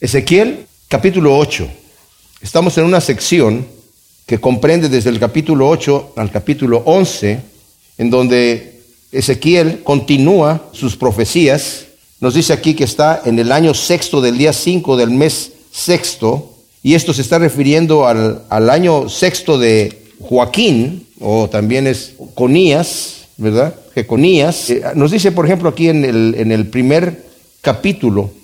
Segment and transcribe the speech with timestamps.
[0.00, 1.68] Ezequiel capítulo 8.
[2.40, 3.66] Estamos en una sección
[4.26, 7.40] que comprende desde el capítulo 8 al capítulo 11,
[7.98, 8.80] en donde
[9.10, 11.86] Ezequiel continúa sus profecías.
[12.20, 16.54] Nos dice aquí que está en el año sexto del día 5 del mes sexto,
[16.80, 23.26] y esto se está refiriendo al, al año sexto de Joaquín, o también es Conías,
[23.36, 23.74] ¿verdad?
[23.96, 24.70] Jeconías.
[24.70, 27.24] Eh, nos dice, por ejemplo, aquí en el, en el primer
[27.62, 28.37] capítulo,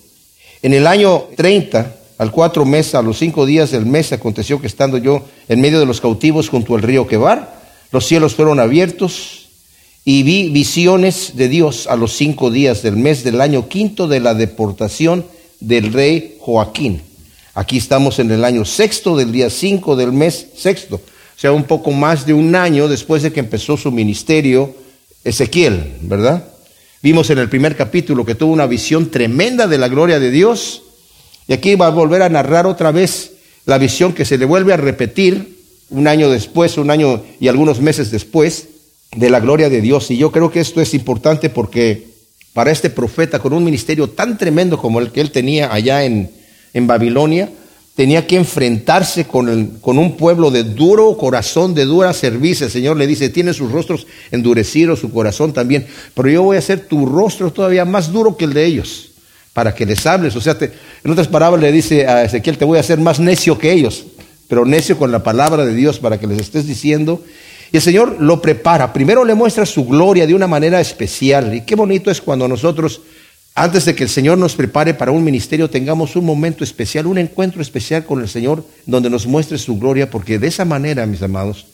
[0.61, 4.67] en el año 30, al cuatro meses, a los cinco días del mes, aconteció que
[4.67, 7.61] estando yo en medio de los cautivos junto al río Quebar,
[7.91, 9.49] los cielos fueron abiertos
[10.05, 14.19] y vi visiones de Dios a los cinco días del mes del año quinto de
[14.19, 15.25] la deportación
[15.59, 17.01] del rey Joaquín.
[17.53, 21.63] Aquí estamos en el año sexto del día cinco del mes sexto, o sea, un
[21.63, 24.75] poco más de un año después de que empezó su ministerio
[25.23, 26.47] Ezequiel, ¿verdad?
[27.01, 30.83] Vimos en el primer capítulo que tuvo una visión tremenda de la gloria de Dios
[31.47, 33.33] y aquí va a volver a narrar otra vez
[33.65, 35.55] la visión que se le vuelve a repetir
[35.89, 38.69] un año después, un año y algunos meses después
[39.15, 40.09] de la gloria de Dios.
[40.11, 42.07] Y yo creo que esto es importante porque
[42.53, 46.31] para este profeta con un ministerio tan tremendo como el que él tenía allá en,
[46.73, 47.49] en Babilonia,
[47.95, 52.65] tenía que enfrentarse con, el, con, un pueblo de duro corazón, de dura servicio.
[52.65, 56.59] El Señor le dice, tiene sus rostros endurecidos, su corazón también, pero yo voy a
[56.59, 59.11] hacer tu rostro todavía más duro que el de ellos
[59.53, 60.35] para que les hables.
[60.35, 63.57] O sea, en otras palabras le dice a Ezequiel, te voy a hacer más necio
[63.57, 64.05] que ellos,
[64.49, 67.23] pero necio con la palabra de Dios para que les estés diciendo.
[67.71, 68.91] Y el Señor lo prepara.
[68.91, 71.55] Primero le muestra su gloria de una manera especial.
[71.55, 73.01] Y qué bonito es cuando nosotros,
[73.57, 77.17] antes de que el Señor nos prepare para un ministerio, tengamos un momento especial, un
[77.17, 81.21] encuentro especial con el Señor, donde nos muestre su gloria, porque de esa manera, mis
[81.21, 81.65] amados,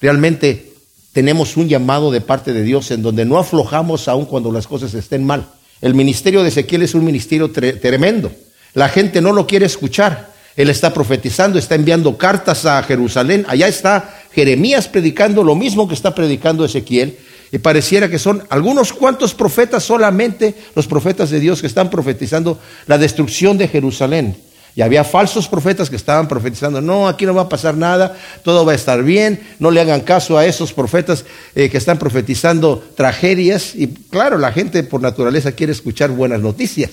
[0.00, 0.72] realmente
[1.12, 4.94] tenemos un llamado de parte de Dios en donde no aflojamos aun cuando las cosas
[4.94, 5.48] estén mal.
[5.80, 8.30] El ministerio de Ezequiel es un ministerio tremendo.
[8.72, 10.32] La gente no lo quiere escuchar.
[10.56, 13.44] Él está profetizando, está enviando cartas a Jerusalén.
[13.48, 17.18] Allá está Jeremías predicando lo mismo que está predicando Ezequiel.
[17.54, 22.58] Y pareciera que son algunos cuantos profetas solamente, los profetas de Dios que están profetizando
[22.88, 24.36] la destrucción de Jerusalén.
[24.74, 28.66] Y había falsos profetas que estaban profetizando, no, aquí no va a pasar nada, todo
[28.66, 32.82] va a estar bien, no le hagan caso a esos profetas eh, que están profetizando
[32.96, 33.76] tragedias.
[33.76, 36.90] Y claro, la gente por naturaleza quiere escuchar buenas noticias,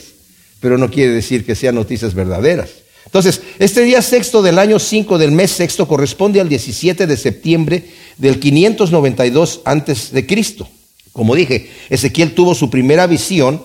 [0.60, 2.70] pero no quiere decir que sean noticias verdaderas.
[3.12, 7.84] Entonces, este día sexto del año 5 del mes sexto corresponde al 17 de septiembre
[8.18, 10.70] del 592 antes de Cristo.
[11.12, 13.64] Como dije, Ezequiel tuvo su primera visión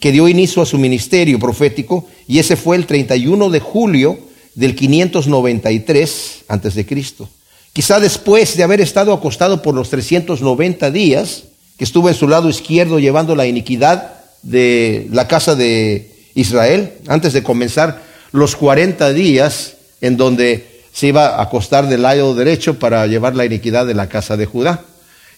[0.00, 4.18] que dio inicio a su ministerio profético y ese fue el 31 de julio
[4.54, 7.28] del 593 antes de Cristo.
[7.74, 11.42] Quizá después de haber estado acostado por los 390 días,
[11.76, 17.34] que estuvo en su lado izquierdo llevando la iniquidad de la casa de Israel, antes
[17.34, 18.05] de comenzar
[18.36, 23.44] los 40 días en donde se iba a acostar del lado derecho para llevar la
[23.44, 24.82] iniquidad de la casa de Judá.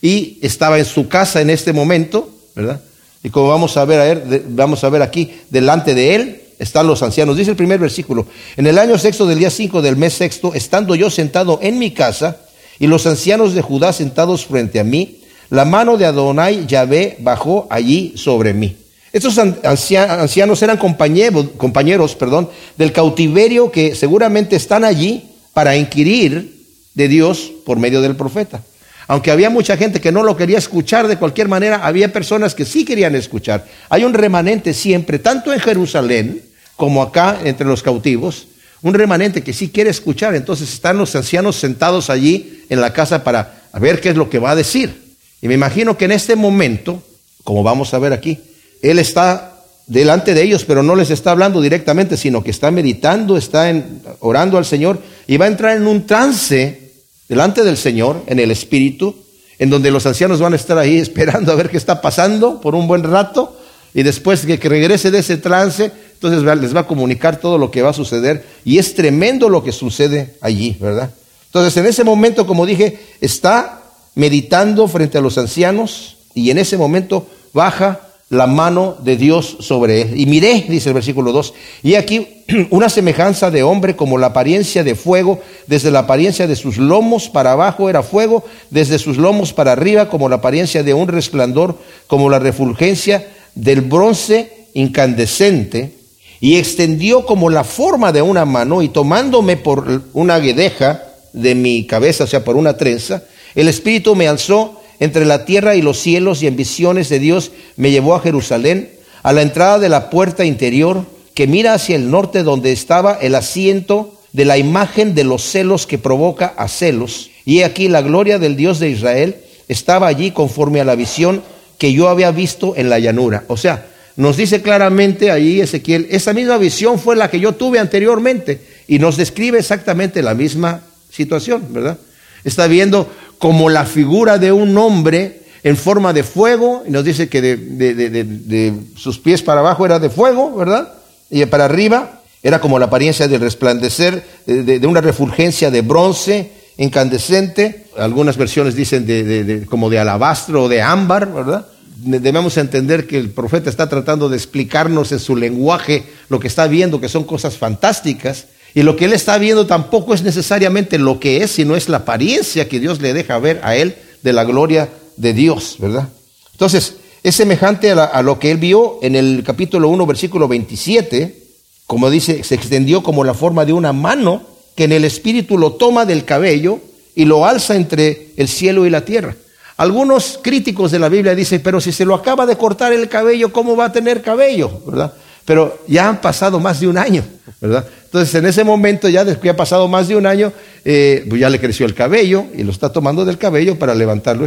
[0.01, 2.81] Y estaba en su casa en este momento, ¿verdad?
[3.23, 7.37] Y como vamos a ver, vamos a ver aquí, delante de él están los ancianos.
[7.37, 8.27] Dice el primer versículo,
[8.57, 11.93] en el año sexto del día cinco del mes sexto, estando yo sentado en mi
[11.93, 12.37] casa
[12.79, 15.21] y los ancianos de Judá sentados frente a mí,
[15.51, 18.77] la mano de Adonai Yahvé bajó allí sobre mí.
[19.13, 27.09] Estos ancianos eran compañeros, compañeros perdón, del cautiverio que seguramente están allí para inquirir de
[27.09, 28.63] Dios por medio del profeta.
[29.07, 32.67] Aunque había mucha gente que no lo quería escuchar de cualquier manera, había personas que
[32.67, 33.67] sí querían escuchar.
[33.89, 36.43] Hay un remanente siempre, tanto en Jerusalén
[36.77, 38.49] como acá entre los cautivos,
[38.83, 40.35] un remanente que sí quiere escuchar.
[40.35, 44.39] Entonces están los ancianos sentados allí en la casa para ver qué es lo que
[44.39, 45.17] va a decir.
[45.41, 47.03] Y me imagino que en este momento,
[47.45, 48.39] como vamos a ver aquí,
[48.83, 53.37] él está delante de ellos, pero no les está hablando directamente, sino que está meditando,
[53.37, 53.73] está
[54.21, 56.93] orando al Señor y va a entrar en un trance
[57.29, 59.17] delante del Señor en el Espíritu,
[59.59, 62.75] en donde los ancianos van a estar ahí esperando a ver qué está pasando por
[62.75, 63.57] un buen rato,
[63.95, 67.71] y después de que regrese de ese trance, entonces les va a comunicar todo lo
[67.71, 71.11] que va a suceder, y es tremendo lo que sucede allí, ¿verdad?
[71.47, 73.83] Entonces en ese momento, como dije, está
[74.15, 80.03] meditando frente a los ancianos, y en ese momento baja la mano de Dios sobre
[80.03, 80.21] él.
[80.21, 84.85] Y miré, dice el versículo 2, y aquí una semejanza de hombre como la apariencia
[84.85, 89.53] de fuego, desde la apariencia de sus lomos para abajo era fuego, desde sus lomos
[89.53, 95.95] para arriba como la apariencia de un resplandor, como la refulgencia del bronce incandescente,
[96.41, 101.03] y extendió como la forma de una mano, y tomándome por una guedeja
[101.33, 105.77] de mi cabeza, o sea, por una trenza, el Espíritu me alzó entre la tierra
[105.77, 108.91] y los cielos y en visiones de Dios me llevó a Jerusalén,
[109.23, 111.05] a la entrada de la puerta interior
[111.35, 115.87] que mira hacia el norte donde estaba el asiento de la imagen de los celos
[115.87, 117.31] que provoca a celos.
[117.45, 119.37] Y aquí la gloria del Dios de Israel
[119.69, 121.43] estaba allí conforme a la visión
[121.79, 123.45] que yo había visto en la llanura.
[123.49, 123.87] O sea,
[124.17, 128.99] nos dice claramente ahí Ezequiel, esa misma visión fue la que yo tuve anteriormente y
[128.99, 131.99] nos describe exactamente la misma situación, ¿verdad?
[132.43, 137.29] Está viendo como la figura de un hombre en forma de fuego, y nos dice
[137.29, 140.93] que de, sus pies para abajo era de fuego, ¿verdad?
[141.31, 147.87] Y para arriba era como la apariencia del resplandecer, de, una refulgencia de bronce incandescente,
[147.97, 151.67] algunas versiones dicen como de alabastro o de ámbar, ¿verdad?
[151.97, 156.69] Debemos entender que el profeta está tratando de explicarnos en su lenguaje lo que está
[156.69, 158.47] viendo, que son cosas fantásticas,
[158.79, 161.97] y lo que él está viendo tampoco es necesariamente lo que es, sino es la
[161.97, 166.11] apariencia que Dios le deja ver a él de la gloria de Dios, ¿verdad?
[166.53, 166.95] Entonces,
[167.25, 171.43] es semejante a, lo que él vio en el capítulo 1, versículo 27,
[171.89, 174.43] como dice, se extendió como la forma de una mano
[174.77, 176.79] que en el espíritu lo toma del cabello
[177.17, 179.35] y lo alza entre el cielo y la tierra.
[179.77, 183.53] Algunos críticos de la Biblia dicen, pero si se lo acaba de cortar el cabello,
[183.53, 184.71] ¿cómo va a tener cabello?
[184.87, 185.15] ¿verdad?
[185.49, 187.25] Pero ya han pasado más de un año,
[187.59, 187.87] ¿verdad?
[188.05, 190.53] Entonces, en ese momento, ya después que ha pasado más de un año,
[190.85, 194.47] eh, pues ya le creció el cabello y lo está tomando del cabello para levantarlo.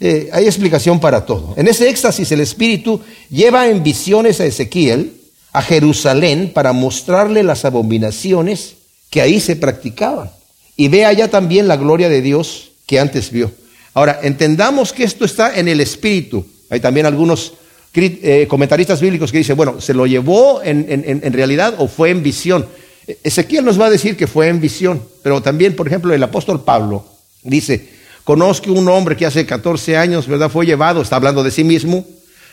[0.00, 1.54] Eh, hay explicación para todo.
[1.56, 3.00] En ese éxtasis, el Espíritu
[3.30, 5.12] lleva en visiones a Ezequiel
[5.52, 8.74] a Jerusalén para mostrarle las abominaciones
[9.08, 10.32] que ahí se practicaban.
[10.76, 13.52] Y ve allá también la gloria de Dios que antes vio.
[13.94, 16.44] Ahora, entendamos que esto está en el Espíritu.
[16.70, 17.52] Hay también algunos
[17.92, 22.66] eh, comentaristas bíblicos que dicen, bueno, ¿se lo llevó en, realidad o fue en visión?
[23.06, 26.22] E, Ezequiel nos va a decir que fue en visión, pero también, por ejemplo, el
[26.22, 27.04] apóstol Pablo
[27.42, 27.88] dice,
[28.22, 30.50] conozco un hombre que hace 14 años, ¿verdad?
[30.50, 32.06] Fue llevado, está hablando de sí mismo,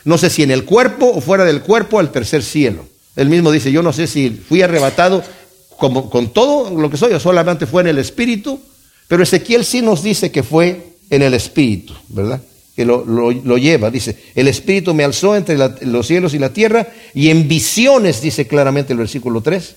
[0.04, 2.86] no sé si en el cuerpo o fuera del cuerpo al tercer cielo.
[3.14, 5.22] Él mismo dice, yo no sé si fui arrebatado
[5.76, 8.60] como, con todo lo que soy o solamente fue en el espíritu,
[9.06, 12.40] pero Ezequiel sí nos dice que fue en el espíritu, ¿verdad?
[12.78, 13.90] Que lo, lleva.
[13.90, 18.46] Dice, el Espíritu me alzó entre los cielos y la tierra y en visiones, dice
[18.46, 19.74] claramente el versículo 3,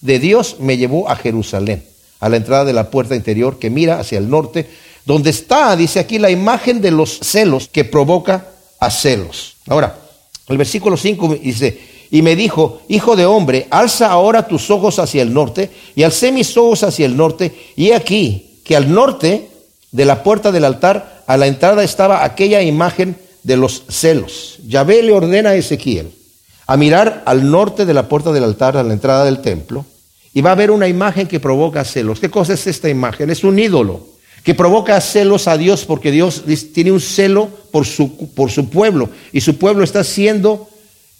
[0.00, 1.82] de Dios me llevó a Jerusalén,
[2.20, 4.68] a la entrada de la puerta interior que mira hacia el norte,
[5.04, 8.46] donde está, dice aquí, la imagen de los celos que provoca
[8.78, 9.56] a celos.
[9.66, 9.98] Ahora,
[10.46, 11.76] el versículo 5 dice,
[12.12, 16.30] y me dijo, hijo de hombre, alza ahora tus ojos hacia el norte, y alcé
[16.30, 19.48] mis ojos hacia el norte, y he aquí que al norte
[19.94, 24.58] de la puerta del altar a la entrada estaba aquella imagen de los celos.
[24.66, 26.10] Yahvé le ordena a Ezequiel
[26.66, 29.86] a mirar al norte de la puerta del altar, a la entrada del templo,
[30.32, 32.18] y va a ver una imagen que provoca celos.
[32.18, 33.30] ¿Qué cosa es esta imagen?
[33.30, 34.04] Es un ídolo
[34.42, 36.42] que provoca celos a Dios porque Dios
[36.72, 40.68] tiene un celo por su, por su pueblo y su pueblo está siendo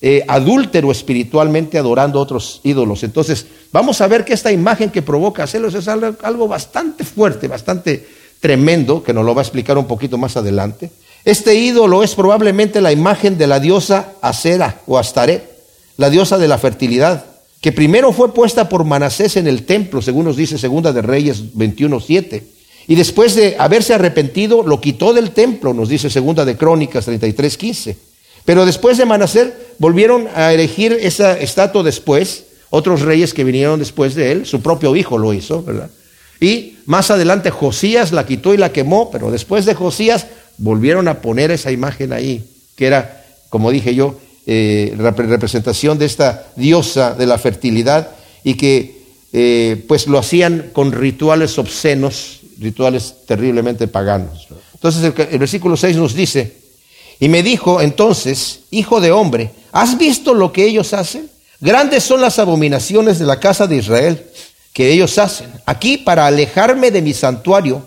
[0.01, 3.05] eh, adúltero espiritualmente adorando otros ídolos.
[3.05, 8.05] Entonces, vamos a ver que esta imagen que provoca celos es algo bastante fuerte, bastante
[8.45, 10.91] tremendo, que nos lo va a explicar un poquito más adelante.
[11.25, 15.43] Este ídolo es probablemente la imagen de la diosa Acera o Astaret,
[15.97, 17.25] la diosa de la fertilidad,
[17.63, 21.55] que primero fue puesta por Manasés en el templo, según nos dice Segunda de Reyes
[21.55, 22.43] 21.7.
[22.87, 27.97] Y después de haberse arrepentido, lo quitó del templo, nos dice Segunda de Crónicas 33.15.
[28.45, 34.15] Pero después de Manasés, volvieron a erigir esa estatua después, otros reyes que vinieron después
[34.15, 35.89] de él, su propio hijo lo hizo, ¿verdad?
[36.41, 40.27] Y más adelante Josías la quitó y la quemó, pero después de Josías
[40.59, 42.45] volvieron a poner esa imagen ahí,
[42.77, 48.11] que era, como dije yo, eh, representación de esta diosa de la fertilidad
[48.43, 54.47] y que eh, pues lo hacían con rituales obscenos, rituales terriblemente paganos.
[54.75, 56.53] Entonces el, el versículo 6 nos dice,
[57.21, 61.31] y me dijo entonces, hijo de hombre, ¿has visto lo que ellos hacen?
[61.61, 64.23] Grandes son las abominaciones de la casa de Israel
[64.75, 65.51] que ellos hacen.
[65.65, 67.83] Aquí para alejarme de mi santuario,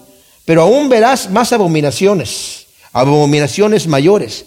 [0.46, 4.46] pero aún verás más abominaciones, abominaciones mayores.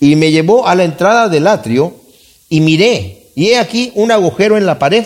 [0.00, 1.94] Y me llevó a la entrada del atrio
[2.48, 5.04] y miré, y he aquí un agujero en la pared.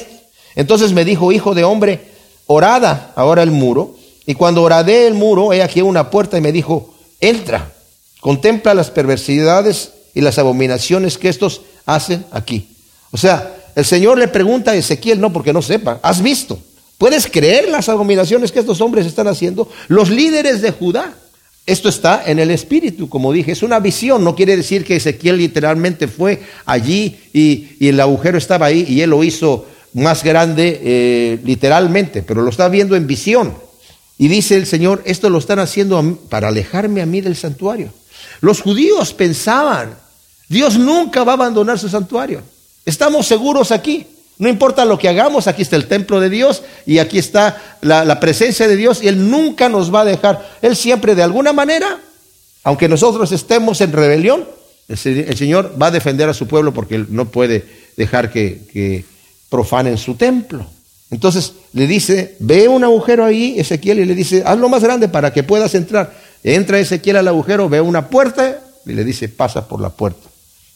[0.55, 2.01] Entonces me dijo, hijo de hombre,
[2.47, 3.97] orada ahora el muro.
[4.27, 7.73] Y cuando oradé el muro, he aquí una puerta y me dijo, entra,
[8.21, 12.69] contempla las perversidades y las abominaciones que estos hacen aquí.
[13.11, 16.59] O sea, el Señor le pregunta a Ezequiel, no porque no sepa, ¿has visto?
[16.99, 19.69] ¿Puedes creer las abominaciones que estos hombres están haciendo?
[19.89, 21.15] Los líderes de Judá.
[21.67, 25.39] Esto está en el espíritu, como dije, es una visión, no quiere decir que Ezequiel
[25.39, 31.39] literalmente fue allí y, el agujero estaba ahí y él lo hizo más grande eh,
[31.43, 33.55] literalmente, pero lo está viendo en visión.
[34.19, 37.93] Y dice el Señor, esto lo están haciendo para alejarme a mí del santuario.
[38.43, 39.97] Los judíos pensaban,
[40.49, 42.43] Dios nunca va a abandonar su santuario.
[42.85, 44.07] Estamos seguros aquí.
[44.39, 48.19] No importa lo que hagamos, aquí está el templo de Dios y aquí está la,
[48.19, 50.59] presencia de Dios y Él nunca nos va a dejar.
[50.61, 52.01] Él siempre de alguna manera,
[52.65, 54.45] aunque nosotros estemos en rebelión,
[54.89, 54.99] el,
[55.37, 57.65] Señor va a defender a su pueblo porque Él no puede
[57.97, 59.05] dejar que, que
[59.49, 60.67] profanen su templo.
[61.11, 65.33] Entonces le dice, ve un agujero ahí, Ezequiel, y le dice, hazlo más grande para
[65.33, 66.13] que puedas entrar.
[66.43, 70.29] Entra Ezequiel al agujero, ve una puerta y le dice, pasa por la puerta,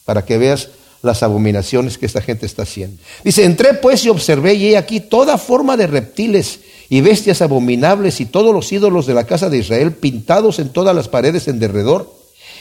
[0.05, 0.69] para que veas
[1.01, 3.01] las abominaciones que esta gente está haciendo.
[3.23, 8.19] Dice, entré pues y observé y he aquí toda forma de reptiles y bestias abominables
[8.19, 11.59] y todos los ídolos de la casa de Israel pintados en todas las paredes en
[11.59, 12.13] derredor.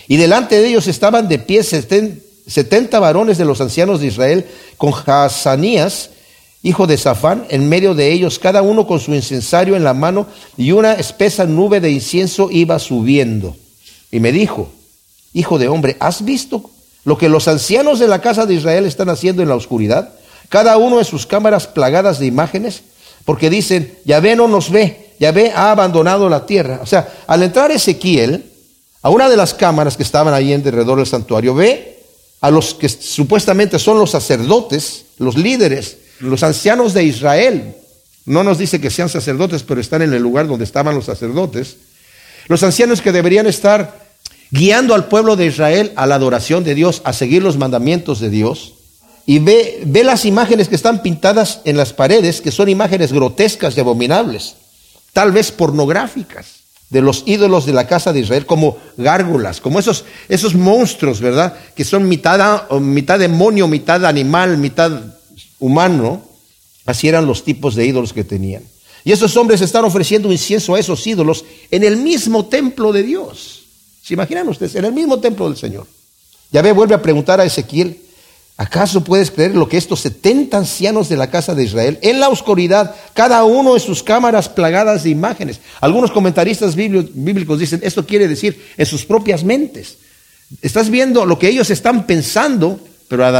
[0.07, 4.92] Y delante de ellos estaban de pie setenta varones de los ancianos de Israel con
[4.92, 6.11] Hazanías,
[6.62, 10.26] hijo de Safán, en medio de ellos, cada uno con su incensario en la mano
[10.57, 13.57] y una espesa nube de incienso iba subiendo.
[14.11, 14.71] Y me dijo,
[15.33, 16.71] hijo de hombre, ¿has visto
[17.09, 20.11] lo que los ancianos de la casa de Israel están haciendo en la oscuridad,
[20.50, 22.83] cada uno en sus cámaras plagadas de imágenes,
[23.25, 26.81] porque dicen, Yahvé no nos ve, Yahvé ha abandonado la tierra.
[26.83, 28.45] O sea, al entrar Ezequiel
[29.00, 31.99] a una de las cámaras que estaban ahí en derredor del santuario, ve
[32.43, 37.75] a los que supuestamente son los sacerdotes, los líderes, los ancianos de Israel.
[38.27, 41.77] No nos dice que sean sacerdotes, pero están en el lugar donde estaban los sacerdotes.
[42.49, 44.08] Los ancianos que deberían estar
[44.50, 48.31] guiando al pueblo de Israel a la adoración de Dios, a seguir los mandamientos de
[48.31, 48.75] Dios.
[49.26, 53.76] Y ve, ve las imágenes que están pintadas en las paredes, que son imágenes grotescas
[53.76, 54.57] y abominables,
[55.12, 56.59] tal vez pornográficas,
[56.90, 61.55] de los ídolos de la casa de Israel, como gárgolas, como esos, esos monstruos, ¿verdad?
[61.75, 64.93] Que son mitad, mitad demonio, mitad animal, mitad
[65.59, 66.23] humano.
[66.87, 68.62] Así eran los tipos de ídolos que tenían.
[69.05, 73.58] Y esos hombres están ofreciendo incienso a esos ídolos en el mismo templo de Dios.
[74.09, 74.75] ¿Se ustedes?
[74.75, 75.87] En el mismo templo del Señor.
[76.50, 77.99] Yahvé vuelve a preguntar a Ezequiel,
[78.57, 82.31] ¿acaso puedes creer lo que estos 70 ancianos de la casa de Israel, en la
[82.31, 85.61] oscuridad, cada uno en sus cámaras plagadas de imágenes?
[85.83, 89.99] Algunos comentaristas bíblicos dicen, esto quiere decir en sus propias mentes.
[90.62, 93.31] Estás viendo lo que ellos están pensando, pero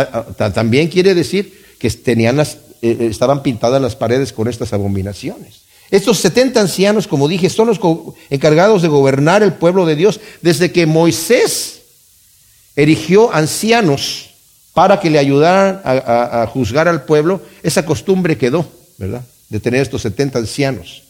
[0.53, 5.58] también quiere decir que tenían las, eh, estaban pintadas las paredes con estas abominaciones.
[5.91, 7.81] Estos 70 ancianos, como dije, son los
[8.29, 11.81] encargados de gobernar el pueblo de Dios desde que Moisés
[12.77, 14.31] erigió ancianos
[14.75, 17.41] para que le ayudaran a, juzgar al pueblo.
[17.63, 18.67] Esa costumbre quedó,
[18.99, 19.25] ¿verdad?
[19.49, 21.03] De tener estos 70 ancianos.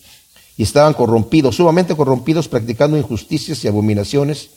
[0.57, 4.51] Y estaban corrompidos, sumamente corrompidos, practicando injusticias y abominaciones.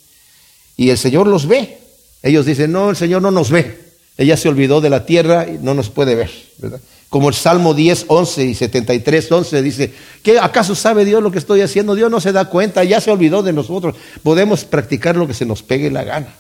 [0.78, 1.80] Y el Señor los ve.
[2.24, 3.78] Ellos dicen, no, el Señor no nos ve.
[4.18, 6.80] Ella se olvidó de la tierra y no nos puede ver, ¿verdad?
[7.12, 11.40] Como el Salmo 10, 11 y 73, 11 dice, ¿qué acaso sabe Dios lo que
[11.40, 11.94] estoy haciendo?
[11.94, 13.98] Dios no se da cuenta, ya se olvidó de nosotros.
[14.24, 16.34] Podemos practicar lo que se nos pegue la gana.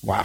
[0.00, 0.24] Wow.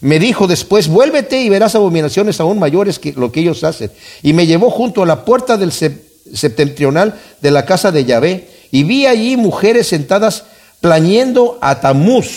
[0.00, 3.90] Me dijo después, vuélvete y verás abominaciones aún mayores que lo que ellos hacen.
[4.22, 8.84] Y me llevó junto a la puerta del septentrional de la casa de Yahvé y
[8.84, 10.44] vi allí mujeres sentadas
[10.80, 12.28] plañendo a Tamuz.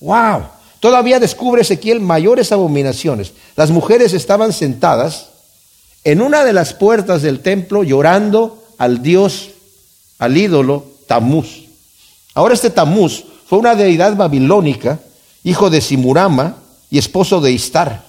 [0.00, 0.46] Wow.
[0.80, 3.34] Todavía descubre Ezequiel mayores abominaciones.
[3.54, 5.28] Las mujeres estaban sentadas
[6.04, 9.50] en una de las puertas del templo llorando al dios,
[10.18, 11.68] al ídolo Tamuz.
[12.34, 14.98] Ahora este Tamuz fue una deidad babilónica,
[15.44, 16.56] hijo de Simurama
[16.90, 18.04] y esposo de Istar.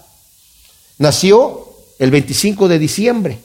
[0.97, 1.67] Nació
[1.99, 3.39] el 25 de diciembre.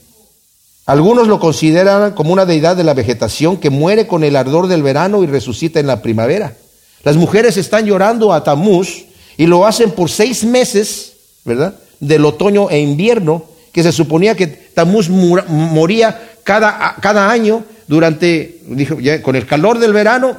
[0.86, 4.82] Algunos lo consideran como una deidad de la vegetación que muere con el ardor del
[4.82, 6.56] verano y resucita en la primavera.
[7.04, 9.04] Las mujeres están llorando a Tamuz
[9.36, 11.12] y lo hacen por seis meses,
[11.44, 11.74] ¿verdad?
[12.00, 18.96] Del otoño e invierno que se suponía que Tamuz moría cada, cada año durante, dijo,
[19.22, 20.36] con el calor del verano,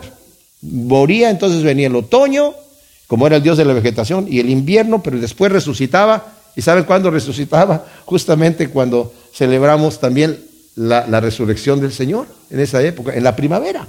[0.62, 2.53] moría, entonces venía el otoño,
[3.07, 6.33] como era el dios de la vegetación, y el invierno, pero después resucitaba.
[6.55, 7.86] ¿Y saben cuándo resucitaba?
[8.05, 10.39] Justamente cuando celebramos también
[10.75, 13.88] la, la resurrección del Señor, en esa época, en la primavera.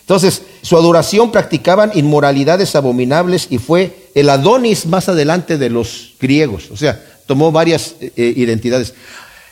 [0.00, 6.70] Entonces, su adoración practicaban inmoralidades abominables y fue el Adonis más adelante de los griegos.
[6.72, 7.00] O sea,
[7.30, 8.92] tomó varias eh, eh, identidades.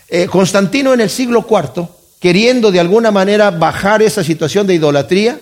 [0.09, 1.87] Eh, Constantino en el siglo IV,
[2.19, 5.39] queriendo de alguna manera bajar esa situación de idolatría,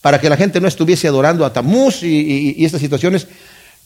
[0.00, 3.26] para que la gente no estuviese adorando a Tamuz y, y estas situaciones,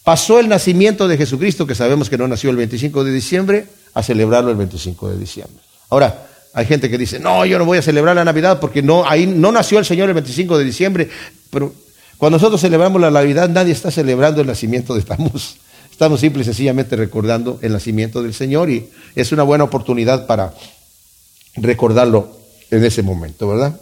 [0.05, 4.01] pasó el nacimiento de Jesucristo, que sabemos que no nació el 25 de diciembre, a
[4.01, 5.61] celebrarlo el 25 de diciembre.
[5.89, 9.05] Ahora, hay gente que dice, no, yo no voy a celebrar la Navidad porque no,
[9.05, 11.09] ahí no nació el Señor el 25 de diciembre,
[11.49, 11.73] pero
[12.17, 15.57] cuando nosotros celebramos la Navidad, nadie está celebrando el nacimiento de Tamuz.
[15.99, 18.87] Estamos simple y sencillamente recordando el nacimiento del Señor y
[19.17, 20.53] es una buena oportunidad para
[21.57, 22.37] recordarlo
[22.71, 23.77] en ese momento, ¿verdad?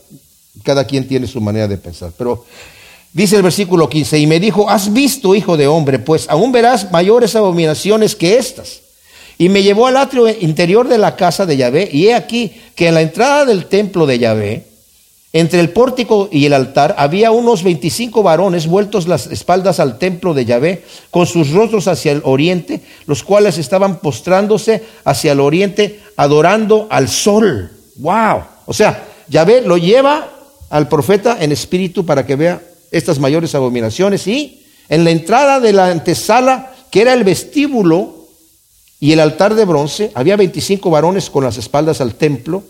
[0.63, 2.11] Cada quien tiene su manera de pensar.
[2.17, 2.43] Pero
[3.13, 6.91] dice el versículo 15, y me dijo, has visto, hijo de hombre, pues aún verás
[6.91, 8.79] mayores abominaciones que estas.
[9.37, 12.87] Y me llevó al atrio interior de la casa de Yahvé, y he aquí que
[12.87, 14.66] en la entrada del templo de Yahvé,
[15.39, 20.33] entre el pórtico y el altar, había unos veinticinco varones vueltos las espaldas al templo
[20.33, 25.99] de Yahvé, con sus rostros hacia el oriente, los cuales estaban postrándose hacia el oriente,
[26.15, 27.71] adorando al sol.
[27.97, 28.43] ¡Wow!
[28.65, 30.29] O sea, Yahvé lo lleva
[30.69, 35.73] al profeta en espíritu para que vea estas mayores abominaciones y en la entrada de
[35.73, 38.17] la antesala, que era el vestíbulo,
[38.99, 42.63] y el altar de bronce, había 25 varones con las espaldas al templo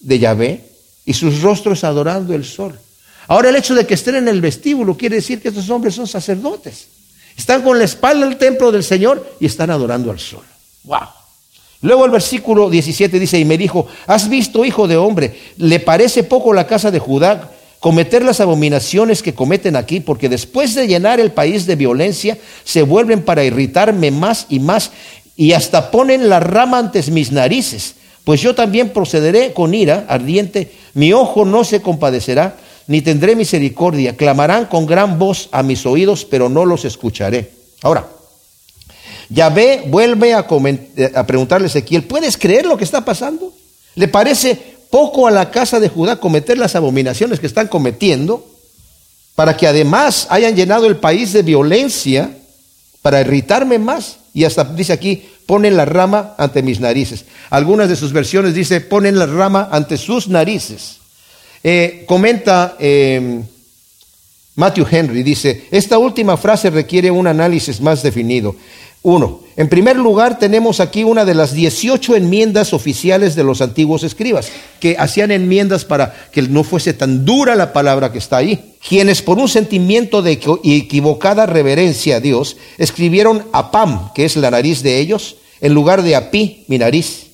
[0.00, 0.67] de Yahvé
[1.08, 2.78] y sus rostros adorando el sol.
[3.28, 6.06] Ahora el hecho de que estén en el vestíbulo quiere decir que estos hombres son
[6.06, 6.88] sacerdotes.
[7.34, 10.44] Están con la espalda al templo del Señor y están adorando al sol.
[10.84, 11.08] Wow.
[11.80, 16.24] Luego el versículo 17 dice, y me dijo, ¿has visto, hijo de hombre, le parece
[16.24, 21.20] poco la casa de Judá cometer las abominaciones que cometen aquí, porque después de llenar
[21.20, 24.90] el país de violencia, se vuelven para irritarme más y más
[25.36, 27.94] y hasta ponen la rama ante mis narices.
[28.28, 32.56] Pues yo también procederé con ira ardiente, mi ojo no se compadecerá,
[32.88, 34.16] ni tendré misericordia.
[34.16, 37.52] Clamarán con gran voz a mis oídos, pero no los escucharé.
[37.82, 38.08] Ahora,
[39.28, 43.52] Yahvé vuelve a, a preguntarle a Ezequiel, ¿puedes creer lo que está pasando?
[43.94, 48.44] ¿Le parece poco a la casa de Judá cometer las abominaciones que están cometiendo?
[49.36, 52.36] Para que además hayan llenado el país de violencia,
[53.02, 54.16] para irritarme más.
[54.34, 57.24] Y hasta dice aquí, ponen la rama ante mis narices.
[57.48, 60.98] Algunas de sus versiones dice, ponen la rama ante sus narices.
[61.64, 63.40] Eh, comenta eh,
[64.58, 68.56] Matthew Henry, dice, esta última frase requiere un análisis más definido.
[69.02, 74.02] Uno, en primer lugar tenemos aquí una de las 18 enmiendas oficiales de los antiguos
[74.02, 74.50] escribas,
[74.80, 78.74] que hacían enmiendas para que no fuese tan dura la palabra que está ahí.
[78.86, 80.32] Quienes por un sentimiento de
[80.64, 86.16] equivocada reverencia a Dios escribieron apam, que es la nariz de ellos, en lugar de
[86.16, 87.28] api, mi nariz,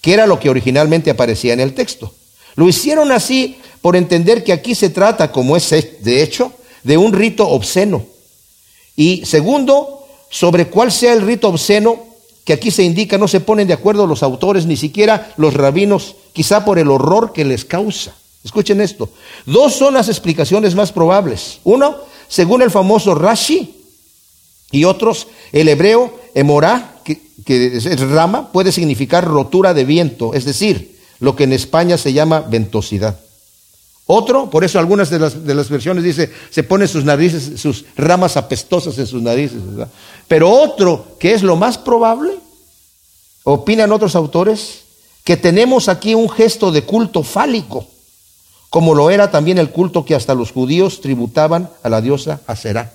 [0.00, 2.14] que era lo que originalmente aparecía en el texto.
[2.54, 7.12] Lo hicieron así por entender que aquí se trata, como es de hecho, de un
[7.12, 8.04] rito obsceno.
[8.96, 12.08] Y segundo, sobre cuál sea el rito obsceno
[12.44, 16.16] que aquí se indica, no se ponen de acuerdo los autores, ni siquiera los rabinos,
[16.32, 18.14] quizá por el horror que les causa.
[18.42, 19.10] Escuchen esto.
[19.44, 21.58] Dos son las explicaciones más probables.
[21.64, 23.74] Uno, según el famoso Rashi,
[24.70, 30.44] y otros, el hebreo emorá, que, que es rama, puede significar rotura de viento, es
[30.44, 33.20] decir, lo que en España se llama ventosidad.
[34.10, 37.84] Otro, por eso algunas de las, de las versiones dice, se pone sus narices, sus
[37.94, 39.60] ramas apestosas en sus narices.
[40.26, 42.32] Pero otro, que es lo más probable,
[43.44, 44.84] opinan otros autores,
[45.24, 47.86] que tenemos aquí un gesto de culto fálico,
[48.70, 52.94] como lo era también el culto que hasta los judíos tributaban a la diosa Aserá.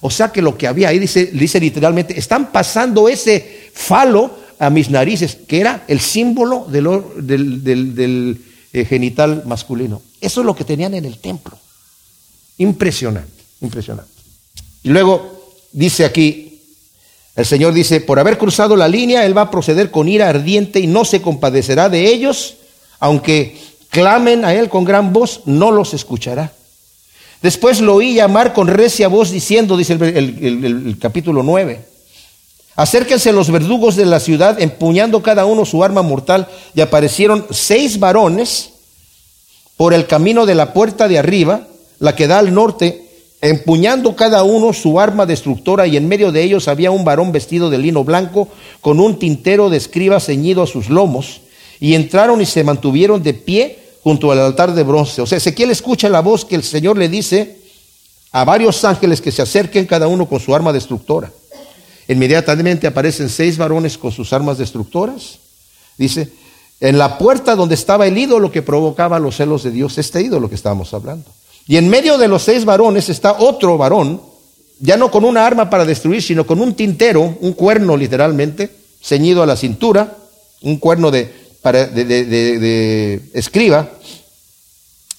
[0.00, 4.70] O sea que lo que había ahí dice, dice literalmente, están pasando ese falo a
[4.70, 10.00] mis narices, que era el símbolo del, del eh, genital masculino.
[10.24, 11.56] Eso es lo que tenían en el templo.
[12.58, 14.10] Impresionante, impresionante.
[14.82, 16.62] Y luego dice aquí,
[17.36, 20.80] el Señor dice, por haber cruzado la línea, Él va a proceder con ira ardiente
[20.80, 22.54] y no se compadecerá de ellos,
[23.00, 23.58] aunque
[23.90, 26.52] clamen a Él con gran voz, no los escuchará.
[27.42, 31.84] Después lo oí llamar con recia voz diciendo, dice el, capítulo 9,
[32.76, 37.98] acérquense los verdugos de la ciudad empuñando cada uno su arma mortal y aparecieron seis
[37.98, 38.73] varones
[39.76, 41.66] por el camino de la puerta de arriba,
[41.98, 43.08] la que da al norte,
[43.40, 47.70] empuñando cada uno su arma destructora, y en medio de ellos había un varón vestido
[47.70, 48.48] de lino blanco,
[48.80, 51.40] con un tintero de escriba ceñido a sus lomos,
[51.80, 55.22] y entraron y se mantuvieron de pie junto al altar de bronce.
[55.22, 57.58] O sea, Ezequiel escucha la voz que el Señor le dice
[58.32, 61.32] a varios ángeles que se acerquen cada uno con su arma destructora.
[62.08, 65.38] Inmediatamente aparecen seis varones con sus armas destructoras.
[65.96, 66.28] Dice,
[66.80, 70.48] en la puerta donde estaba el ídolo que provocaba los celos de Dios, este ídolo
[70.48, 71.30] que estábamos hablando.
[71.66, 74.20] Y en medio de los seis varones está otro varón,
[74.80, 78.70] ya no con una arma para destruir, sino con un tintero, un cuerno literalmente,
[79.02, 80.16] ceñido a la cintura,
[80.62, 81.32] un cuerno de,
[83.32, 83.90] escriba.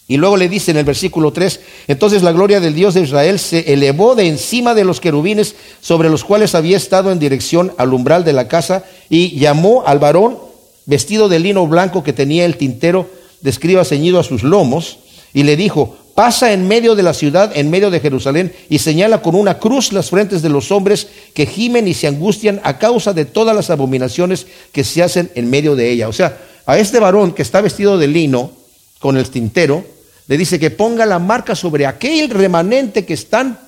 [0.08, 3.40] Y luego le dice en el versículo 3, entonces la gloria del Dios de Israel
[3.40, 7.92] se elevó de encima de los querubines sobre los cuales había estado en dirección al
[7.92, 10.45] umbral de la casa y llamó al varón
[10.86, 13.10] vestido de lino blanco que tenía el tintero
[13.42, 15.00] de escriba ceñido a sus lomos,
[15.34, 19.22] y le dijo, pasa en medio de la ciudad, en medio de Jerusalén, y señala
[19.22, 23.14] con una cruz las frentes de los hombres que gimen y se angustian a causa
[23.14, 26.08] de todas las abominaciones que se hacen en medio de ella.
[26.08, 28.52] O sea, a este varón que está vestido de lino
[29.00, 29.84] con el tintero,
[30.28, 33.60] le dice que ponga la marca sobre aquel remanente que están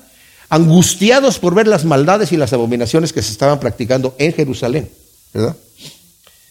[0.48, 4.88] angustiados por ver las maldades y las abominaciones que se estaban practicando en Jerusalén.
[5.34, 5.54] ¿verdad?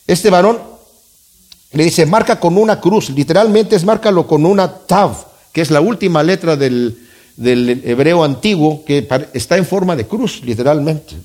[0.07, 0.59] Este varón
[1.73, 5.15] le dice, marca con una cruz, literalmente es márcalo con una tav,
[5.51, 6.97] que es la última letra del,
[7.35, 11.15] del hebreo antiguo, que está en forma de cruz, literalmente.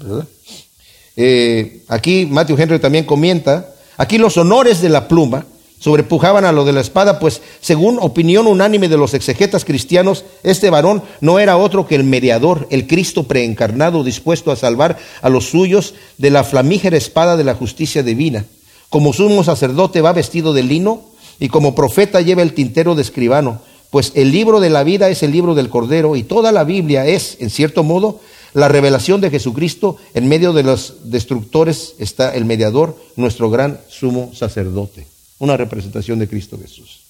[1.16, 5.46] Eh, aquí Matthew Henry también comenta, aquí los honores de la pluma
[5.78, 10.70] sobrepujaban a lo de la espada, pues según opinión unánime de los exegetas cristianos, este
[10.70, 15.48] varón no era otro que el mediador, el Cristo preencarnado dispuesto a salvar a los
[15.50, 18.44] suyos de la flamígera espada de la justicia divina.
[18.92, 21.00] Como sumo sacerdote va vestido de lino
[21.40, 25.22] y como profeta lleva el tintero de escribano, pues el libro de la vida es
[25.22, 28.20] el libro del Cordero y toda la Biblia es, en cierto modo,
[28.52, 29.96] la revelación de Jesucristo.
[30.12, 35.06] En medio de los destructores está el mediador, nuestro gran sumo sacerdote.
[35.38, 37.00] Una representación de Cristo Jesús.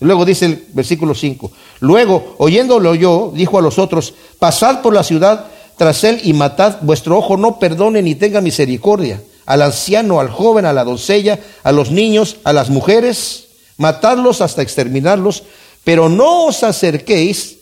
[0.00, 5.04] Luego dice el versículo 5, luego, oyéndolo yo, dijo a los otros, pasad por la
[5.04, 5.46] ciudad
[5.76, 10.66] tras él y matad, vuestro ojo no perdone ni tenga misericordia al anciano, al joven,
[10.66, 13.46] a la doncella, a los niños, a las mujeres,
[13.78, 15.42] matadlos hasta exterminarlos,
[15.84, 17.56] pero no os acerquéis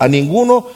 [0.00, 0.66] a ninguno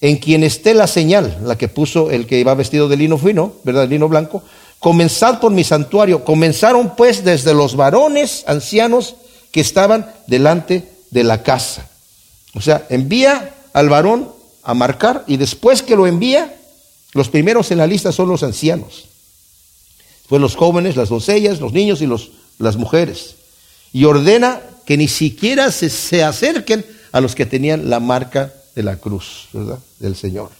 [0.00, 3.52] en quien esté la señal, la que puso el que iba vestido de lino fino,
[3.62, 3.88] ¿verdad?
[3.88, 4.42] Lino blanco.
[4.80, 6.24] Comenzad por mi santuario.
[6.24, 9.14] Comenzaron pues desde los varones ancianos
[9.52, 11.88] que estaban delante de la casa.
[12.54, 14.28] O sea, envía al varón
[14.64, 16.56] a marcar y después que lo envía,
[17.12, 19.13] los primeros en la lista son los ancianos
[20.28, 23.36] pues los jóvenes, las doncellas, los niños y los, las mujeres.
[23.92, 28.82] Y ordena que ni siquiera se, se acerquen a los que tenían la marca de
[28.82, 29.78] la cruz, ¿verdad?
[29.98, 30.50] Del Señor.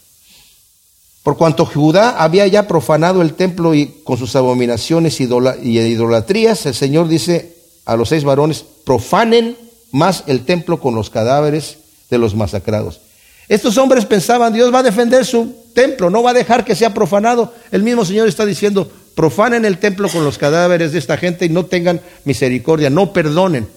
[1.25, 6.75] Por cuanto Judá había ya profanado el templo y con sus abominaciones y idolatrías, el
[6.75, 9.57] Señor dice a los seis varones, profanen
[9.91, 11.79] más el templo con los cadáveres
[12.11, 13.01] de los masacrados.
[13.49, 16.93] Estos hombres pensaban, Dios va a defender su templo, no va a dejar que sea
[16.93, 17.55] profanado.
[17.71, 21.49] El mismo Señor está diciendo, profanen el templo con los cadáveres de esta gente y
[21.49, 23.69] no tengan misericordia, no perdonen.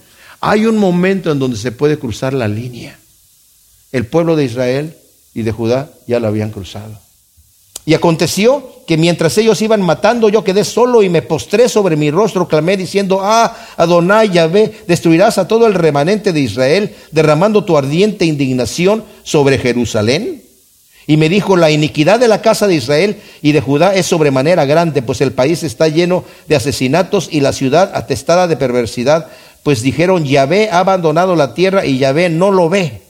[0.41, 2.99] Hay un momento en donde se puede cruzar la línea.
[3.91, 4.95] El pueblo de Israel
[5.33, 6.99] y de Judá ya lo habían cruzado.
[7.85, 12.11] Y aconteció que mientras ellos iban matando, yo quedé solo y me postré sobre mi
[12.11, 17.77] rostro, clamé diciendo, ah, Adonai Yahvé, destruirás a todo el remanente de Israel, derramando tu
[17.77, 20.43] ardiente indignación sobre Jerusalén.
[21.07, 24.65] Y me dijo, la iniquidad de la casa de Israel y de Judá es sobremanera
[24.65, 29.27] grande, pues el país está lleno de asesinatos y la ciudad atestada de perversidad,
[29.63, 33.07] pues dijeron, Yahvé ha abandonado la tierra y Yahvé no lo ve.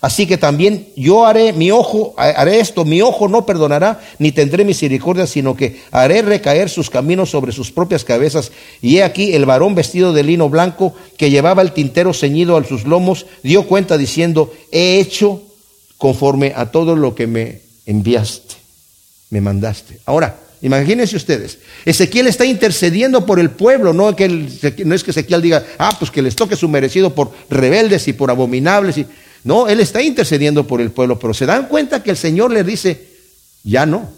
[0.00, 4.64] Así que también yo haré mi ojo, haré esto, mi ojo no perdonará, ni tendré
[4.64, 8.52] misericordia, sino que haré recaer sus caminos sobre sus propias cabezas.
[8.80, 12.62] Y he aquí el varón vestido de lino blanco, que llevaba el tintero ceñido a
[12.62, 15.42] sus lomos, dio cuenta diciendo, he hecho
[15.98, 18.54] conforme a todo lo que me enviaste,
[19.30, 20.00] me mandaste.
[20.06, 25.42] Ahora, imagínense ustedes, Ezequiel está intercediendo por el pueblo, no, que no es que Ezequiel
[25.42, 28.96] diga, ah, pues que les toque su merecido por rebeldes y por abominables.
[29.44, 32.64] No, él está intercediendo por el pueblo, pero se dan cuenta que el Señor le
[32.64, 33.08] dice,
[33.64, 34.08] ya no,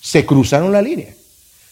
[0.00, 1.14] se cruzaron la línea.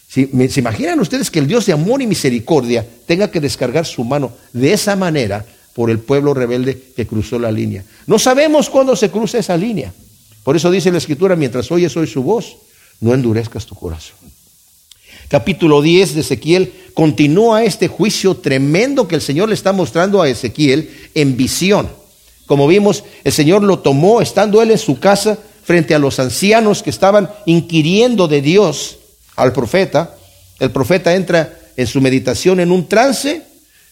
[0.09, 4.03] Si, ¿Se imaginan ustedes que el Dios de amor y misericordia tenga que descargar su
[4.03, 7.85] mano de esa manera por el pueblo rebelde que cruzó la línea.
[8.07, 9.93] No sabemos cuándo se cruza esa línea.
[10.43, 12.57] Por eso dice la Escritura, mientras oyes hoy su voz,
[13.01, 14.17] no endurezcas tu corazón.
[15.29, 20.29] Capítulo 10 de Ezequiel continúa este juicio tremendo que el Señor le está mostrando a
[20.29, 21.89] Ezequiel en visión.
[22.47, 26.83] Como vimos, el Señor lo tomó estando él en su casa frente a los ancianos
[26.83, 28.99] que estaban inquiriendo de Dios
[29.37, 30.17] al profeta.
[30.59, 33.43] El profeta entra en su meditación en un trance,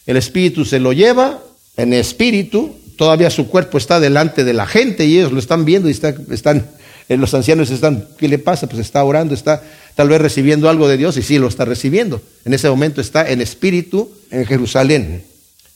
[0.05, 1.41] el Espíritu se lo lleva,
[1.79, 5.87] en espíritu, todavía su cuerpo está delante de la gente y ellos lo están viendo
[5.87, 6.67] y están,
[7.07, 8.67] eh, los ancianos están, ¿qué le pasa?
[8.67, 9.63] Pues está orando, está
[9.95, 12.21] tal vez recibiendo algo de Dios y sí lo está recibiendo.
[12.43, 15.23] En ese momento está en espíritu en Jerusalén,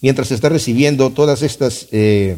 [0.01, 2.37] mientras está recibiendo todas estas eh,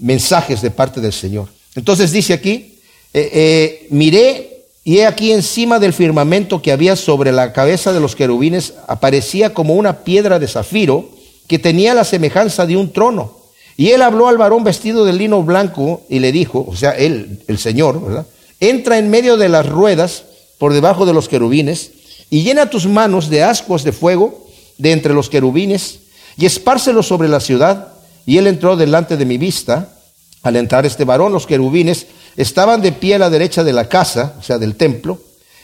[0.00, 1.48] mensajes de parte del Señor.
[1.76, 2.80] Entonces dice aquí,
[3.14, 8.16] eh, miré y he aquí encima del firmamento que había sobre la cabeza de los
[8.16, 11.10] querubines aparecía como una piedra de zafiro,
[11.48, 13.38] que tenía la semejanza de un trono.
[13.76, 17.42] Y él habló al varón vestido de lino blanco y le dijo, o sea, él,
[17.48, 18.26] el Señor, ¿verdad?
[18.60, 20.24] Entra en medio de las ruedas
[20.58, 21.92] por debajo de los querubines
[22.28, 26.00] y llena tus manos de ascuas de fuego de entre los querubines
[26.36, 27.92] y espárcelos sobre la ciudad.
[28.26, 29.94] Y él entró delante de mi vista.
[30.42, 32.06] Al entrar este varón, los querubines
[32.36, 35.20] estaban de pie a la derecha de la casa, o sea, del templo,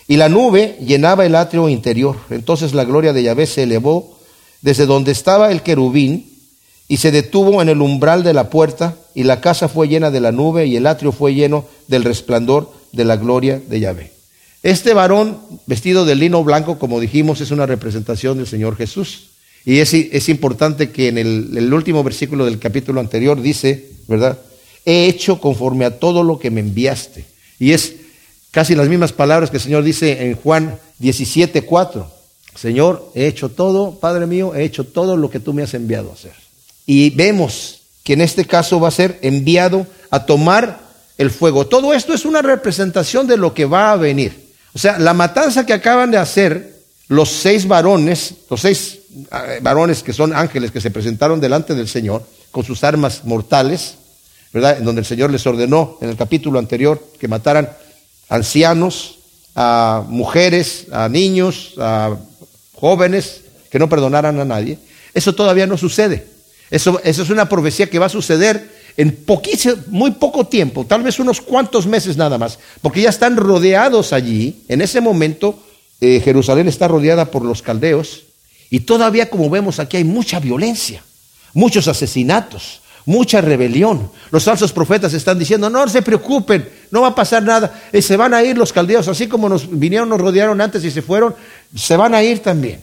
[0.08, 2.16] y la nube llenaba el atrio interior.
[2.30, 4.13] Entonces la gloria de Yahvé se elevó
[4.64, 6.26] desde donde estaba el querubín
[6.88, 10.20] y se detuvo en el umbral de la puerta y la casa fue llena de
[10.20, 14.12] la nube y el atrio fue lleno del resplandor de la gloria de Yahvé.
[14.62, 19.32] Este varón vestido de lino blanco, como dijimos, es una representación del Señor Jesús.
[19.66, 24.38] Y es, importante que en el, el, último versículo del capítulo anterior dice, ¿verdad?
[24.86, 27.26] He hecho conforme a todo lo que me enviaste.
[27.58, 27.96] Y es
[28.50, 32.13] casi las mismas palabras que el Señor dice en Juan 17, 4.
[32.54, 36.10] Señor, he hecho todo, Padre mío, he hecho todo lo que tú me has enviado
[36.10, 36.34] a hacer.
[36.86, 40.80] Y vemos que en este caso va a ser enviado a tomar
[41.18, 41.66] el fuego.
[41.66, 44.52] Todo esto es una representación de lo que va a venir.
[44.74, 46.74] O sea, la matanza que acaban de hacer
[47.08, 51.88] los seis varones, los seis eh, varones que son ángeles que se presentaron delante del
[51.88, 53.96] Señor con sus armas mortales,
[54.52, 54.78] ¿verdad?
[54.78, 57.70] En donde el Señor les ordenó en el capítulo anterior que mataran
[58.28, 59.18] ancianos,
[59.54, 62.16] a mujeres, a niños, a
[62.74, 64.78] jóvenes, que no perdonaran a nadie.
[65.14, 66.26] Eso todavía no sucede.
[66.70, 71.02] Eso, eso es una profecía que va a suceder en poquísimo, muy poco tiempo, tal
[71.02, 74.62] vez unos cuantos meses nada más, porque ya están rodeados allí.
[74.68, 75.58] En ese momento,
[76.00, 78.22] eh, Jerusalén está rodeada por los caldeos
[78.70, 81.02] y todavía, como vemos aquí, hay mucha violencia,
[81.52, 84.10] muchos asesinatos, mucha rebelión.
[84.30, 88.16] Los falsos profetas están diciendo, no se preocupen, no va a pasar nada, y se
[88.16, 91.34] van a ir los caldeos, así como nos vinieron, nos rodearon antes y se fueron,
[91.74, 92.80] se van a ir también.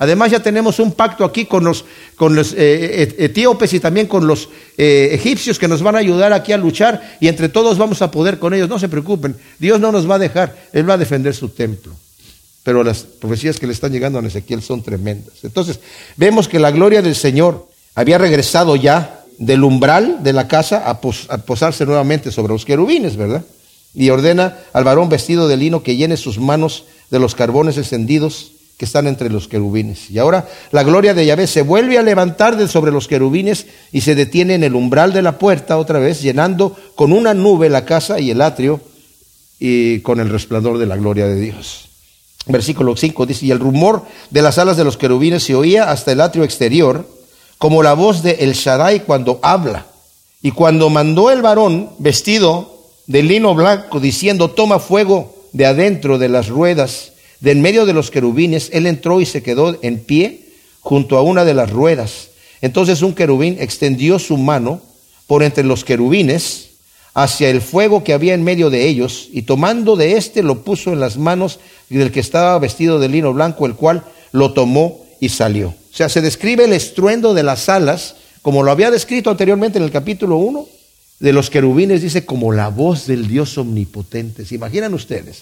[0.00, 4.28] Además ya tenemos un pacto aquí con los, con los eh, etíopes y también con
[4.28, 8.00] los eh, egipcios que nos van a ayudar aquí a luchar y entre todos vamos
[8.00, 8.68] a poder con ellos.
[8.68, 11.92] No se preocupen, Dios no nos va a dejar, Él va a defender su templo.
[12.62, 15.34] Pero las profecías que le están llegando a Ezequiel son tremendas.
[15.42, 15.80] Entonces,
[16.16, 21.00] vemos que la gloria del Señor había regresado ya del umbral de la casa a,
[21.00, 23.44] posarse nuevamente sobre los querubines, ¿verdad?
[23.94, 28.52] Y ordena al varón vestido de lino que llene sus manos de los carbones encendidos
[28.76, 30.10] que están entre los querubines.
[30.10, 34.02] Y ahora la gloria de Yahvé se vuelve a levantar de sobre los querubines y
[34.02, 37.84] se detiene en el umbral de la puerta otra vez, llenando con una nube la
[37.84, 38.80] casa y el atrio
[39.58, 41.88] y con el resplandor de la gloria de Dios.
[42.46, 46.12] Versículo 5 dice, y el rumor de las alas de los querubines se oía hasta
[46.12, 47.06] el atrio exterior,
[47.58, 49.86] como la voz de El Shaddai cuando habla.
[50.40, 56.28] Y cuando mandó el varón vestido de lino blanco, diciendo, toma fuego de adentro de
[56.28, 60.48] las ruedas, de en medio de los querubines, él entró y se quedó en pie
[60.80, 62.28] junto a una de las ruedas.
[62.60, 64.80] Entonces un querubín extendió su mano
[65.26, 66.68] por entre los querubines
[67.14, 70.92] hacia el fuego que había en medio de ellos, y tomando de éste lo puso
[70.92, 75.28] en las manos del que estaba vestido de lino blanco, el cual lo tomó y
[75.28, 75.68] salió.
[75.68, 79.84] O sea, se describe el estruendo de las alas, como lo había descrito anteriormente en
[79.84, 80.66] el capítulo 1,
[81.20, 84.44] de los querubines, dice como la voz del Dios omnipotente.
[84.44, 85.40] ¿Se imaginan ustedes?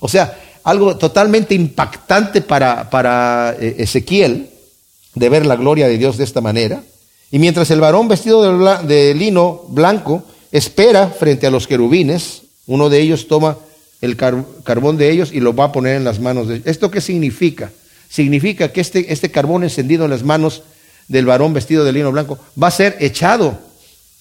[0.00, 4.48] O sea, algo totalmente impactante para, para eh, Ezequiel
[5.14, 6.82] de ver la gloria de Dios de esta manera.
[7.30, 8.42] Y mientras el varón vestido
[8.82, 13.58] de, lino blanco espera frente a los querubines, uno de ellos toma
[14.00, 16.66] el carbón de ellos y lo va a poner en las manos de ellos.
[16.66, 17.70] ¿Esto qué significa?
[18.12, 20.64] Significa que este, este carbón encendido en las manos
[21.08, 23.58] del varón vestido de lino blanco va a ser echado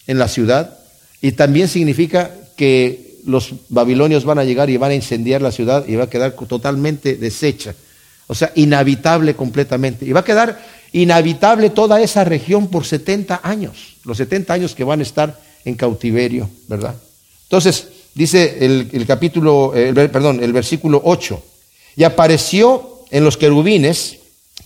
[0.08, 0.78] en la ciudad
[1.22, 5.86] y también significa que los babilonios van a llegar y van a incendiar la ciudad
[5.90, 7.76] y va a quedar totalmente deshecha.
[8.28, 10.06] O sea, inhabitable completamente.
[10.06, 13.98] Y va a quedar inhabitable toda esa región por 70 años.
[14.06, 16.96] Los 70 años que van a estar en cautiverio, ¿verdad?
[17.44, 21.44] Entonces, dice el, capítulo, perdón, el versículo 8.
[21.98, 24.18] Y apareció en los querubines,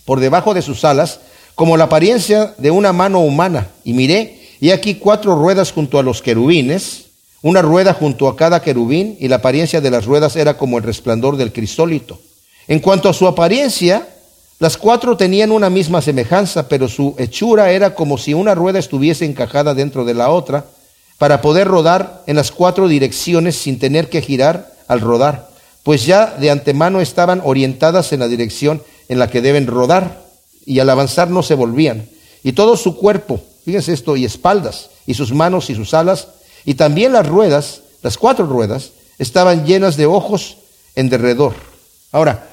[0.04, 1.20] por debajo de sus alas,
[1.54, 3.68] como la apariencia de una mano humana.
[3.84, 7.06] Y miré, y aquí cuatro ruedas junto a los querubines
[7.46, 10.84] una rueda junto a cada querubín y la apariencia de las ruedas era como el
[10.84, 12.18] resplandor del crisólito.
[12.66, 14.08] En cuanto a su apariencia,
[14.58, 19.24] las cuatro tenían una misma semejanza, pero su hechura era como si una rueda estuviese
[19.26, 20.64] encajada dentro de la otra
[21.18, 25.48] para poder rodar en las cuatro direcciones sin tener que girar al rodar,
[25.86, 30.20] pues ya de antemano estaban orientadas en la dirección en la que deben rodar
[30.64, 32.08] y al avanzar no se volvían.
[32.42, 36.26] Y todo su cuerpo, fíjense esto, y espaldas, y sus manos y sus alas
[36.64, 40.56] y también las ruedas, las cuatro ruedas, estaban llenas de ojos
[40.96, 41.54] en derredor.
[42.10, 42.48] Ahora,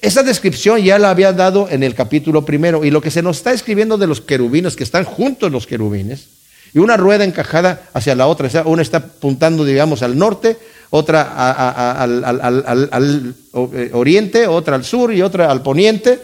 [0.00, 3.36] esa descripción ya la había dado en el capítulo primero, y lo que se nos
[3.36, 6.28] está escribiendo de los querubines, que están juntos los querubines,
[6.72, 10.56] y una rueda encajada hacia la otra, o sea, una está apuntando, digamos, al norte,
[10.90, 13.34] otra al, al,
[13.74, 16.18] eh, oriente, otra al sur y otra al poniente,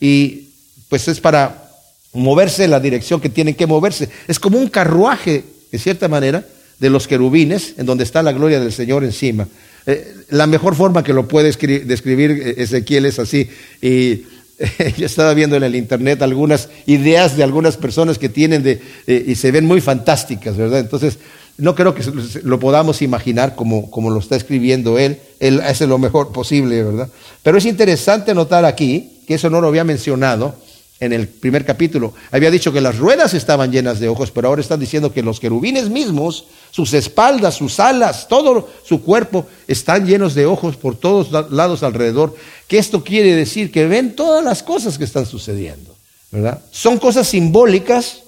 [0.00, 0.48] y
[0.88, 1.70] pues es para
[2.12, 4.08] moverse en la dirección que tienen que moverse.
[4.28, 6.44] Es como un carruaje, de cierta manera,
[6.78, 9.48] de los querubines, en donde está la gloria del Señor encima.
[9.86, 11.52] Eh, la mejor forma que lo puede
[11.84, 13.48] describir eh, Ezequiel es así.
[13.80, 14.22] Y
[14.98, 19.34] yo estaba viendo en el internet algunas ideas de algunas personas que tienen de, y
[19.34, 20.80] se ven muy fantásticas, ¿verdad?
[20.80, 21.18] Entonces,
[21.58, 22.02] no creo que
[22.42, 25.20] lo podamos imaginar como, como lo está escribiendo él.
[25.38, 27.08] Él hace lo mejor posible, ¿verdad?
[27.42, 30.54] Pero es interesante notar aquí, que eso no lo había mencionado
[31.02, 32.14] en el primer capítulo.
[32.30, 35.40] Había dicho que las ruedas estaban llenas de ojos, pero ahora están diciendo que los
[35.40, 41.50] querubines mismos, sus espaldas, sus alas, todo su cuerpo están llenos de ojos por todos
[41.50, 42.36] lados alrededor.
[42.68, 45.96] Que esto quiere decir que ven todas las cosas que están sucediendo,
[46.30, 46.62] ¿verdad?
[46.70, 48.21] Son cosas simbólicas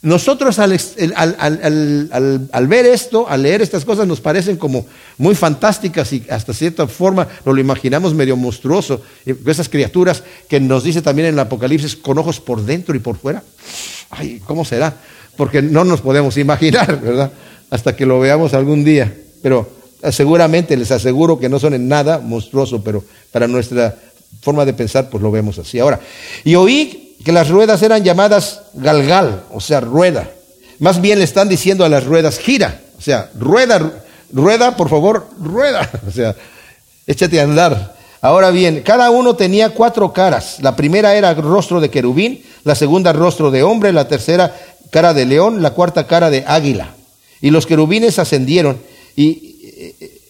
[0.00, 0.70] nosotros al,
[2.68, 7.26] ver esto, al leer estas cosas, nos parecen como muy fantásticas y hasta cierta forma
[7.44, 9.02] nos lo imaginamos medio monstruoso.
[9.46, 13.16] Esas criaturas que nos dice también en el Apocalipsis con ojos por dentro y por
[13.16, 13.42] fuera.
[14.10, 14.94] Ay, ¿cómo será?
[15.36, 17.32] Porque no nos podemos imaginar, ¿verdad?
[17.68, 19.12] Hasta que lo veamos algún día.
[19.42, 19.68] Pero
[20.00, 23.98] eh, seguramente les aseguro que no son en nada monstruoso, pero para nuestra
[24.42, 25.80] forma de pensar, pues lo vemos así.
[25.80, 25.98] Ahora,
[26.44, 30.30] y oí que las ruedas eran llamadas galgal, o sea, rueda.
[30.78, 35.26] Más bien le están diciendo a las ruedas, gira, o sea, rueda, rueda, por favor,
[35.40, 36.36] rueda, o sea,
[37.06, 37.96] échate a andar.
[38.20, 40.56] Ahora bien, cada uno tenía cuatro caras.
[40.60, 44.56] La primera era rostro de querubín, la segunda rostro de hombre, la tercera
[44.90, 46.94] cara de león, la cuarta cara de águila.
[47.40, 48.80] Y los querubines ascendieron.
[49.14, 49.56] Y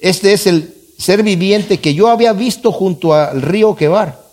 [0.00, 4.27] este es el ser viviente que yo había visto junto al río Quebar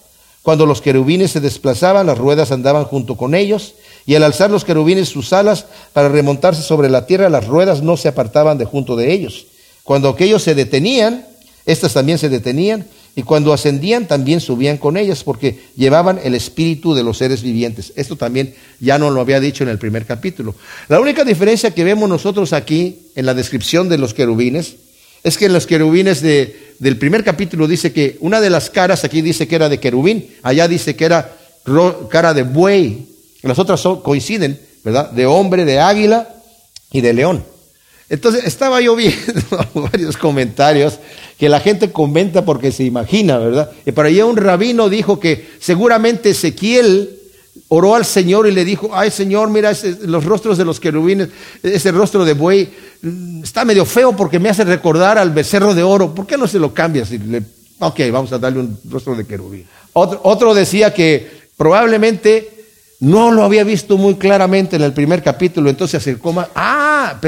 [0.45, 3.73] cuando los querubines se desplazaban, las ruedas andaban junto con ellos,
[4.05, 7.97] y al alzar los querubines sus alas para remontarse sobre la tierra, las ruedas no
[7.97, 9.47] se apartaban de junto de ellos.
[9.83, 11.25] Cuando aquellos se detenían,
[11.65, 16.93] estas también se detenían, y cuando ascendían también subían con ellas, porque llevaban el espíritu
[16.93, 17.91] de los seres vivientes.
[17.95, 20.53] Esto también ya no lo había dicho en el primer capítulo.
[20.89, 24.75] La única diferencia que vemos nosotros aquí en la descripción de los querubines
[25.25, 29.23] es que en los querubines del primer capítulo dice que una de las caras, aquí
[29.23, 31.35] dice que era de querubín, allá dice que era
[32.09, 33.07] cara de buey,
[33.41, 35.09] las otras coinciden, ¿verdad?
[35.09, 36.29] De hombre, de águila
[36.91, 37.43] y de león.
[38.07, 39.17] Entonces estaba yo viendo
[39.73, 40.99] varios comentarios
[41.39, 43.71] que la gente comenta porque se imagina, ¿verdad?
[43.83, 47.17] Y para allá un rabino dijo que seguramente Ezequiel
[47.67, 49.73] oró al Señor y le dijo, ay Señor, mira
[50.03, 51.29] los rostros de los querubines,
[51.63, 52.69] ese rostro de buey
[53.01, 56.47] mm, está medio feo porque me hace recordar al becerro de oro, ¿por qué no
[56.47, 57.11] se lo cambias?
[57.11, 57.41] Y le,
[57.79, 59.65] ok, vamos a darle un rostro de querubín.
[59.93, 62.51] Otro, decía que probablemente
[62.99, 67.19] no lo había visto muy claramente en el primer capítulo, entonces se acercó más, ah,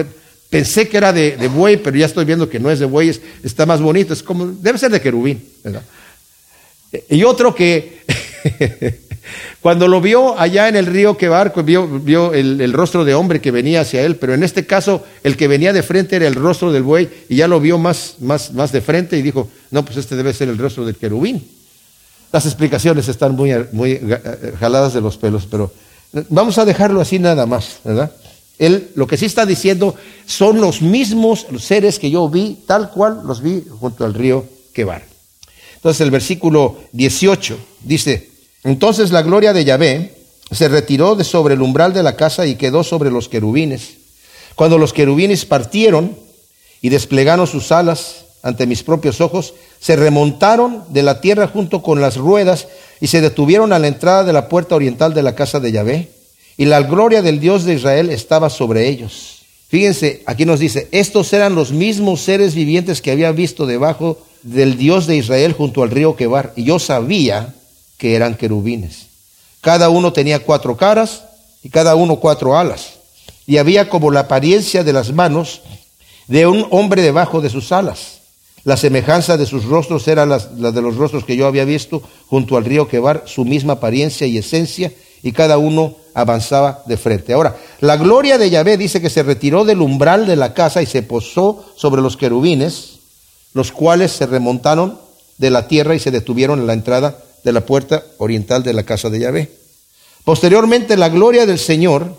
[0.49, 3.09] pensé que era de, buey, pero ya estoy viendo que no es de buey,
[3.43, 5.81] está más bonito, es como, debe ser de querubín, ¿verdad?
[7.09, 8.01] Y otro que
[9.61, 13.51] Cuando lo vio allá en el río Quebar, vio, vio el, rostro de hombre que
[13.51, 16.71] venía hacia él, pero en este caso el que venía de frente era el rostro
[16.71, 19.97] del buey y ya lo vio más, más, más de frente y dijo, no, pues
[19.97, 21.47] este debe ser el rostro del querubín.
[22.31, 25.71] Las explicaciones están muy, muy eh, jaladas de los pelos, pero
[26.29, 28.11] vamos a dejarlo así nada más, ¿verdad?
[28.59, 33.21] Él lo que sí está diciendo son los mismos seres que yo vi, tal cual
[33.25, 35.03] los vi junto al río Quebar.
[35.75, 38.31] Entonces el versículo 18 dice,
[38.63, 40.17] entonces la gloria de Yahvé
[40.51, 43.97] se retiró de sobre el umbral de la casa y quedó sobre los querubines.
[44.55, 46.17] Cuando los querubines partieron
[46.81, 52.01] y desplegaron sus alas ante mis propios ojos, se remontaron de la tierra junto con
[52.01, 52.67] las ruedas
[53.01, 56.11] y se detuvieron a la entrada de la puerta oriental de la casa de Yahvé.
[56.55, 59.43] Y la gloria del Dios de Israel estaba sobre ellos.
[59.67, 64.77] Fíjense, aquí nos dice, estos eran los mismos seres vivientes que había visto debajo del
[64.77, 66.53] Dios de Israel junto al río Quebar.
[66.55, 67.53] Y yo sabía
[67.97, 69.07] que eran querubines.
[69.61, 71.23] Cada uno tenía cuatro caras
[71.63, 72.93] y cada uno cuatro alas.
[73.45, 75.61] Y había como la apariencia de las manos
[76.27, 78.19] de un hombre debajo de sus alas.
[78.63, 82.57] La semejanza de sus rostros era la, de los rostros que yo había visto junto
[82.57, 84.91] al río Quebar, su misma apariencia y esencia,
[85.23, 87.33] y cada uno avanzaba de frente.
[87.33, 90.85] Ahora, la gloria de Yahvé dice que se retiró del umbral de la casa y
[90.85, 92.99] se posó sobre los querubines,
[93.53, 94.99] los cuales se remontaron
[95.37, 98.83] de la tierra y se detuvieron en la entrada de la puerta oriental de la
[98.83, 99.49] casa de Yahvé.
[100.25, 102.13] Posteriormente la gloria del Señor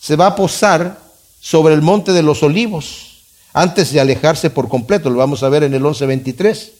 [0.00, 0.98] se va a posar
[1.40, 5.08] sobre el monte de los olivos antes de alejarse por completo.
[5.08, 6.70] Lo vamos a ver en el 11.23.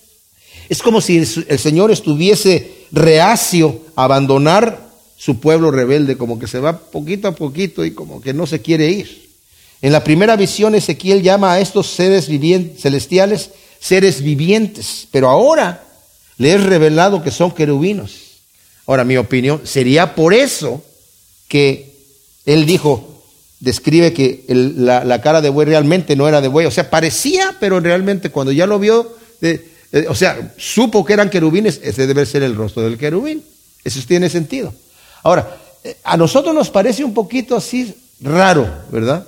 [0.69, 4.85] Es como si el Señor estuviese reacio a abandonar
[5.17, 8.61] su pueblo rebelde, como que se va poquito a poquito y como que no se
[8.61, 9.31] quiere ir.
[9.81, 15.92] En la primera visión Ezequiel llama a estos seres celestiales seres vivientes, pero ahora
[16.39, 18.13] le es revelado que son querubinos.
[18.87, 20.85] Ahora, mi opinión, sería por eso
[21.49, 21.93] que
[22.45, 23.25] él dijo,
[23.61, 26.67] describe que la, cara de buey realmente no era de buey.
[26.67, 31.13] O sea, parecía, pero realmente cuando ya lo vio, eh, eh, o sea, supo que
[31.13, 33.45] eran querubines, ese debe ser el rostro del querubín.
[33.85, 34.75] Eso tiene sentido.
[35.23, 39.27] Ahora, eh, a nosotros nos parece un poquito así raro, ¿verdad?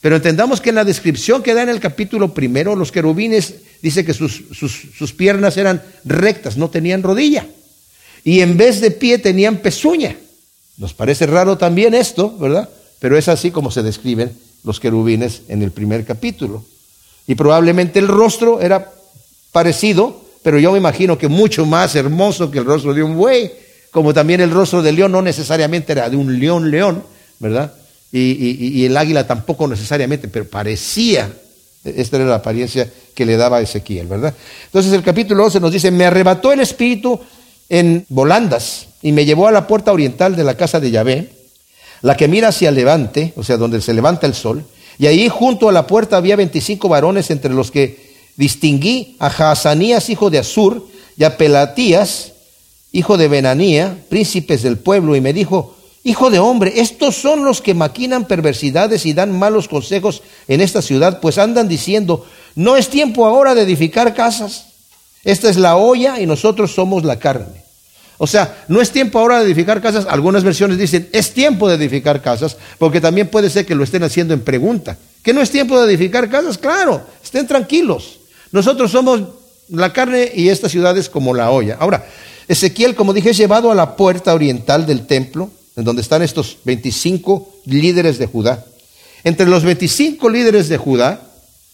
[0.00, 4.04] Pero entendamos que en la descripción que da en el capítulo primero, los querubines dice
[4.04, 7.46] que sus, sus, piernas eran rectas, no tenían rodilla.
[8.24, 10.16] Y en vez de pie tenían pezuña.
[10.76, 12.68] Nos parece raro también esto, ¿verdad?
[12.98, 14.32] Pero es así como se describen
[14.64, 16.64] los querubines en el primer capítulo.
[17.26, 18.92] Y probablemente el rostro era
[19.52, 23.50] parecido, pero yo me imagino que mucho más hermoso que el rostro de un buey,
[23.90, 27.02] como también el rostro del león no necesariamente era de un león león,
[27.38, 27.72] ¿verdad?
[28.10, 31.30] y, el águila tampoco necesariamente, pero parecía,
[31.84, 34.34] esta era la apariencia que le daba Ezequiel, ¿verdad?
[34.66, 37.20] Entonces el capítulo 11 nos dice, me arrebató el espíritu
[37.68, 41.30] en volandas y me llevó a la puerta oriental de la casa de Yahvé,
[42.02, 44.64] la que mira hacia el levante, o sea, donde se levanta el sol,
[44.98, 50.10] y ahí junto a la puerta había 25 varones entre los que distinguí a Jaazanías,
[50.10, 52.32] hijo de Azur, y a Pelatías,
[52.92, 55.76] hijo de Benanía, príncipes del pueblo, y me dijo,
[56.08, 60.80] Hijo de hombre, estos son los que maquinan perversidades y dan malos consejos en esta
[60.80, 64.68] ciudad, pues andan diciendo, no es tiempo ahora de edificar casas.
[65.22, 67.62] Esta es la olla y nosotros somos la carne.
[68.16, 70.06] O sea, no es tiempo ahora de edificar casas.
[70.08, 74.02] Algunas versiones dicen, es tiempo de edificar casas, porque también puede ser que lo estén
[74.02, 74.96] haciendo en pregunta.
[75.22, 76.56] ¿Que no es tiempo de edificar casas?
[76.56, 78.20] Claro, estén tranquilos.
[78.50, 79.24] Nosotros somos
[79.68, 81.76] la carne y esta ciudad es como la olla.
[81.78, 82.06] Ahora,
[82.48, 86.58] Ezequiel, como dije, es llevado a la puerta oriental del templo en donde están estos
[86.64, 88.66] 25 líderes de Judá.
[89.22, 91.22] Entre los 25 líderes de Judá,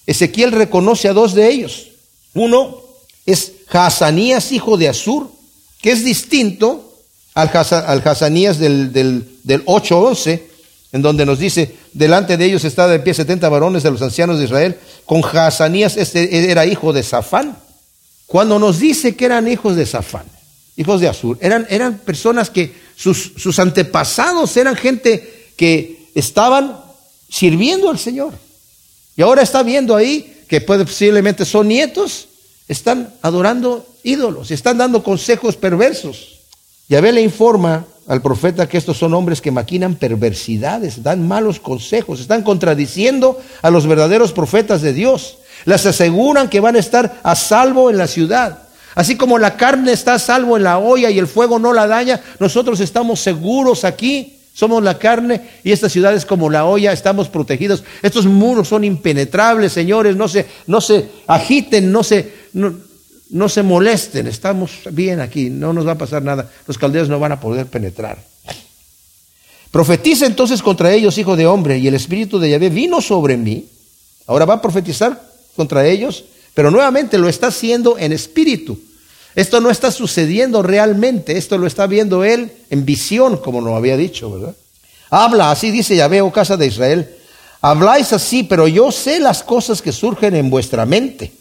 [0.06, 1.88] Ezequiel reconoce a dos de ellos.
[2.34, 2.82] Uno
[3.24, 5.30] es Hazanías, hijo de Azur,
[5.80, 6.98] que es distinto
[7.32, 10.42] al, Hazanías del, del, del 8.11,
[10.92, 14.38] en donde nos dice, delante de ellos está de pie 70 varones de los ancianos
[14.38, 14.76] de Israel.
[15.06, 17.56] Con Hazanías este era hijo de Safán.
[18.26, 20.26] Cuando nos dice que eran hijos de Safán,
[20.76, 26.80] hijos de Azur, eran, eran personas que sus, antepasados eran gente que estaban
[27.28, 28.32] sirviendo al Señor.
[29.16, 32.28] Y ahora está viendo ahí que posiblemente son nietos,
[32.68, 36.40] están adorando ídolos, están dando consejos perversos.
[36.88, 42.20] Yahvé le informa al profeta que estos son hombres que maquinan perversidades, dan malos consejos,
[42.20, 45.38] están contradiciendo a los verdaderos profetas de Dios.
[45.64, 48.63] Les aseguran que van a estar a salvo en la ciudad.
[48.94, 51.86] Así como la carne está a salvo en la olla y el fuego no la
[51.86, 54.30] daña, nosotros estamos seguros aquí.
[54.54, 57.82] Somos la carne y esta ciudad es como la olla, estamos protegidos.
[58.02, 64.28] Estos muros son impenetrables, señores, no se, no se agiten, no se, no, se molesten,
[64.28, 66.48] estamos bien aquí, no nos va a pasar nada.
[66.68, 68.18] Los caldeos no van a poder penetrar.
[69.72, 73.66] Profetiza entonces contra ellos, hijo de hombre, y el espíritu de Yahvé vino sobre mí.
[74.28, 75.20] Ahora va a profetizar
[75.56, 78.78] contra ellos pero nuevamente lo está haciendo en espíritu.
[79.34, 83.96] Esto no está sucediendo realmente, esto lo está viendo él en visión, como lo había
[83.96, 84.54] dicho.
[85.10, 87.16] Habla, así dice Yahvé, oh casa de Israel.
[87.60, 91.32] Habláis así, pero yo sé las cosas que surgen en vuestra mente.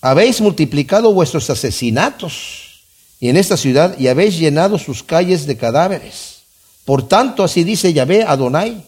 [0.00, 2.82] Habéis multiplicado vuestros asesinatos
[3.20, 6.38] y en esta ciudad y habéis llenado sus calles de cadáveres.
[6.84, 8.84] Por tanto, así dice Yahvé Adonai,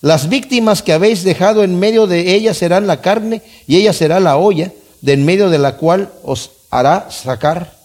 [0.00, 4.20] las víctimas que habéis dejado en medio de ella serán la carne y ella será
[4.20, 7.76] la olla de en medio de la cual os hará sacar.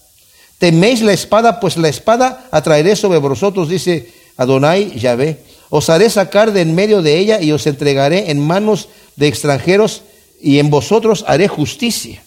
[0.59, 5.39] Teméis la espada, pues la espada atraeré sobre vosotros, dice Adonai Yahvé.
[5.69, 10.03] Os haré sacar de en medio de ella y os entregaré en manos de extranjeros
[10.39, 12.21] y en vosotros haré justicia.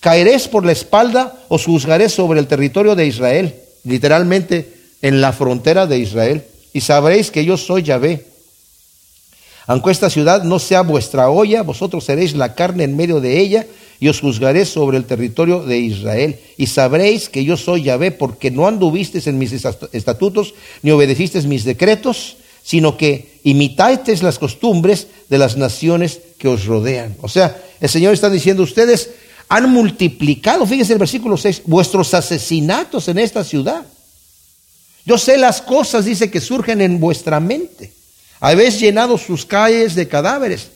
[0.00, 5.86] Caeréis por la espalda, os juzgaré sobre el territorio de Israel, literalmente en la frontera
[5.86, 8.26] de Israel, y sabréis que yo soy Yahvé
[9.68, 13.66] aunque esta ciudad no sea vuestra olla, vosotros seréis la carne en medio de ella,
[14.00, 16.40] y os juzgaré sobre el territorio de Israel.
[16.56, 21.64] Y sabréis que yo soy Yahvé, porque no anduvisteis en mis estatutos, ni obedecisteis mis
[21.64, 27.16] decretos, sino que imitasteis las costumbres de las naciones que os rodean.
[27.20, 29.10] O sea, el Señor está diciendo, ustedes
[29.50, 33.84] han multiplicado, fíjense el versículo 6, vuestros asesinatos en esta ciudad.
[35.04, 37.97] Yo sé las cosas, dice, que surgen en vuestra mente.
[38.40, 40.68] Habéis llenado sus calles de cadáveres.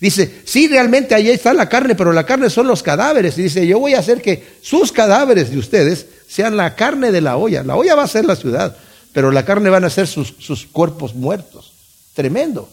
[0.00, 3.36] Dice, sí, realmente ahí está la carne, pero la carne son los cadáveres.
[3.36, 7.20] Y dice, yo voy a hacer que sus cadáveres de ustedes sean la carne de
[7.20, 7.62] la olla.
[7.62, 8.76] La olla va a ser la ciudad,
[9.12, 11.72] pero la carne van a ser sus, sus cuerpos muertos.
[12.14, 12.68] Tremendo.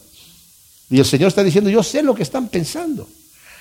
[0.89, 3.07] Y el Señor está diciendo, yo sé lo que están pensando.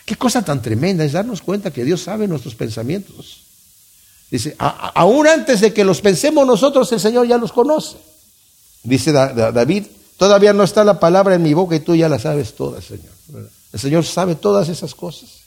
[0.04, 3.42] Qué cosa tan tremenda es darnos cuenta que Dios sabe nuestros pensamientos.
[4.30, 7.96] Dice, aún antes de que los pensemos nosotros, el Señor ya los conoce.
[8.84, 12.54] Dice David, Todavía no está la palabra en mi boca y tú ya la sabes
[12.54, 13.12] todas, Señor.
[13.72, 15.40] El Señor sabe todas esas cosas.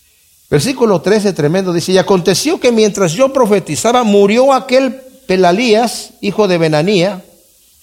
[0.49, 6.57] Versículo 13, tremendo, dice, y aconteció que mientras yo profetizaba, murió aquel Pelalías, hijo de
[6.57, 7.23] Benanía.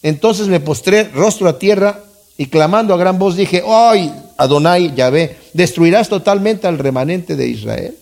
[0.03, 2.01] Entonces me postré rostro a tierra
[2.37, 4.13] y clamando a gran voz dije, ¡ay!
[4.37, 7.97] Adonai Yahvé, destruirás totalmente al remanente de Israel.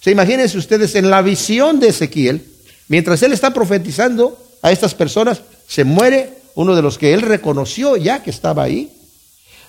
[0.00, 2.46] Se imagínense ustedes en la visión de Ezequiel,
[2.88, 7.96] mientras él está profetizando a estas personas, se muere uno de los que él reconoció
[7.96, 8.92] ya que estaba ahí.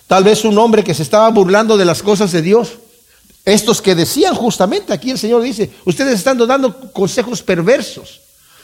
[0.06, 2.78] Tal vez un hombre que se estaba burlando de las cosas de Dios.
[3.44, 8.20] Estos que decían justamente, aquí el Señor dice, ustedes están dando consejos perversos.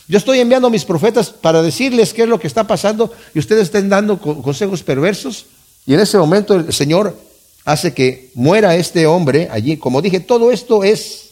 [0.06, 3.38] Yo estoy enviando a mis profetas para decirles qué es lo que está pasando y
[3.38, 5.46] ustedes estén dando consejos perversos.
[5.86, 7.16] Y en ese momento el Señor
[7.64, 9.76] hace que muera este hombre allí.
[9.76, 11.30] Como dije, todo esto es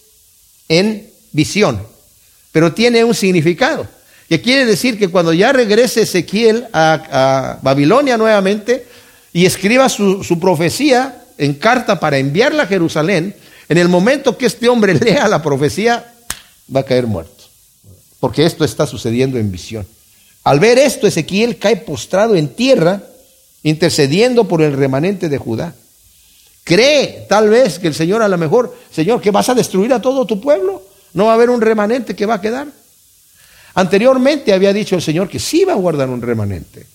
[0.69, 1.81] en visión,
[2.53, 3.89] pero tiene un significado.
[4.29, 8.87] Que quiere decir que cuando ya regrese Ezequiel a, Babilonia nuevamente
[9.33, 13.37] y escriba su, su profecía en carta para enviarla a Jerusalén,
[13.69, 16.13] en el momento que este hombre lea la profecía,
[16.75, 17.37] va a caer muerto
[18.21, 19.87] porque esto está sucediendo en visión.
[20.45, 23.03] Al ver esto, Ezequiel cae postrado en tierra,
[23.63, 25.75] intercediendo por el remanente de Judá.
[26.65, 30.01] Cree tal vez que el Señor a lo mejor, Señor, que vas a destruir a
[30.01, 30.83] todo tu pueblo.
[31.13, 32.69] No va a haber un remanente que va a quedar.
[33.77, 36.87] Anteriormente había dicho el Señor que sí iba a guardar un remanente.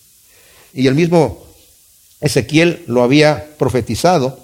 [0.74, 1.46] Y el mismo
[2.20, 4.40] Ezequiel lo había profetizado,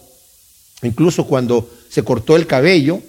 [0.84, 3.02] incluso cuando se cortó el cabello,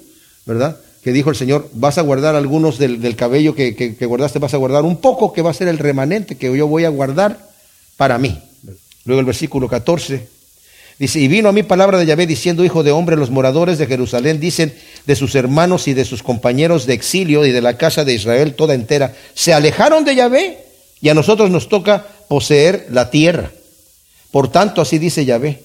[0.46, 0.80] ¿verdad?
[1.02, 4.58] que dijo el Señor, vas a guardar algunos del, cabello que, que, guardaste, vas a
[4.58, 7.38] guardar un poco, que va a ser el remanente que yo voy a guardar
[7.98, 8.42] para mí.
[9.04, 10.26] Luego el versículo 14
[10.98, 13.86] dice, y vino a mí palabra de Yahvé diciendo, hijo de hombre, los moradores de
[13.86, 14.74] Jerusalén dicen
[15.06, 18.54] de sus hermanos y de sus compañeros de exilio y de la casa de Israel
[18.54, 20.58] toda entera, se alejaron de Yahvé
[21.00, 23.50] y a nosotros nos toca poseer la tierra.
[24.30, 25.62] Por tanto, así dice Yahvé,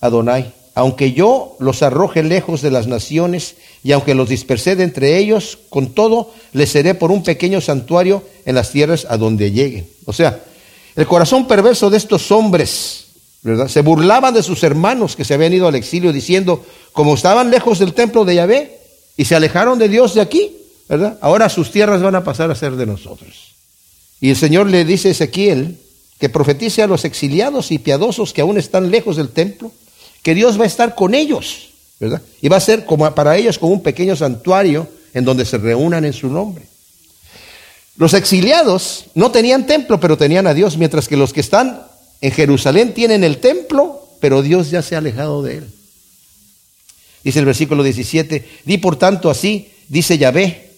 [0.00, 5.18] Adonai, aunque yo los arroje lejos de las naciones y aunque los dispersé de entre
[5.18, 9.86] ellos, con todo les seré por un pequeño santuario en las tierras a donde lleguen.
[10.04, 10.40] O sea,
[10.96, 13.03] el corazón perverso de estos hombres,
[13.68, 17.78] Se burlaban de sus hermanos que se habían ido al exilio diciendo, como estaban lejos
[17.78, 18.80] del templo de Yahvé
[19.18, 20.56] y se alejaron de Dios de aquí,
[20.88, 21.18] ¿verdad?
[21.20, 23.54] Ahora sus tierras van a pasar a ser de nosotros.
[24.20, 25.78] Y el Señor le dice a Ezequiel
[26.18, 29.70] que profetice a los exiliados y piadosos que aún están lejos del templo
[30.22, 31.68] que Dios va a estar con ellos,
[32.00, 32.22] ¿verdad?
[32.40, 36.06] Y va a ser como para ellos como un pequeño santuario en donde se reúnan
[36.06, 36.64] en su nombre.
[37.96, 41.82] Los exiliados no tenían templo, pero tenían a Dios, mientras que los que están
[42.24, 45.64] en Jerusalén tienen el templo, pero Dios ya se ha alejado de él.
[47.22, 50.70] Dice el versículo 17, di por tanto así, dice Yahvé,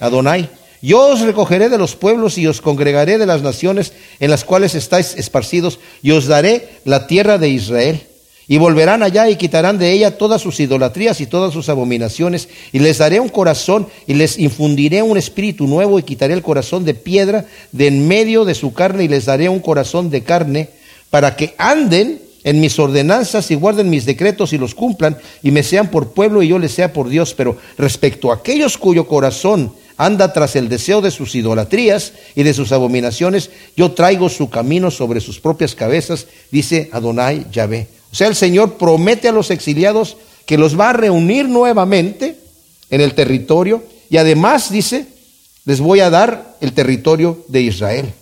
[0.00, 0.50] Adonai,
[0.82, 4.74] yo os recogeré de los pueblos y os congregaré de las naciones en las cuales
[4.74, 8.06] estáis esparcidos y os daré la tierra de Israel.
[8.50, 12.80] Y volverán allá y quitarán de ella todas sus idolatrías y todas sus abominaciones, y
[12.80, 16.94] les daré un corazón y les infundiré un espíritu nuevo y quitaré el corazón de
[16.94, 20.68] piedra de en medio de su carne y les daré un corazón de carne
[21.10, 25.62] para que anden en mis ordenanzas y guarden mis decretos y los cumplan y me
[25.62, 27.34] sean por pueblo y yo les sea por Dios.
[27.34, 32.52] Pero respecto a aquellos cuyo corazón anda tras el deseo de sus idolatrías y de
[32.52, 37.99] sus abominaciones, yo traigo su camino sobre sus propias cabezas, dice Adonai Yahvé.
[38.12, 42.36] O sea, el Señor promete a los exiliados que los va a reunir nuevamente
[42.90, 45.06] en el territorio y además dice,
[45.64, 48.12] les voy a dar el territorio de Israel.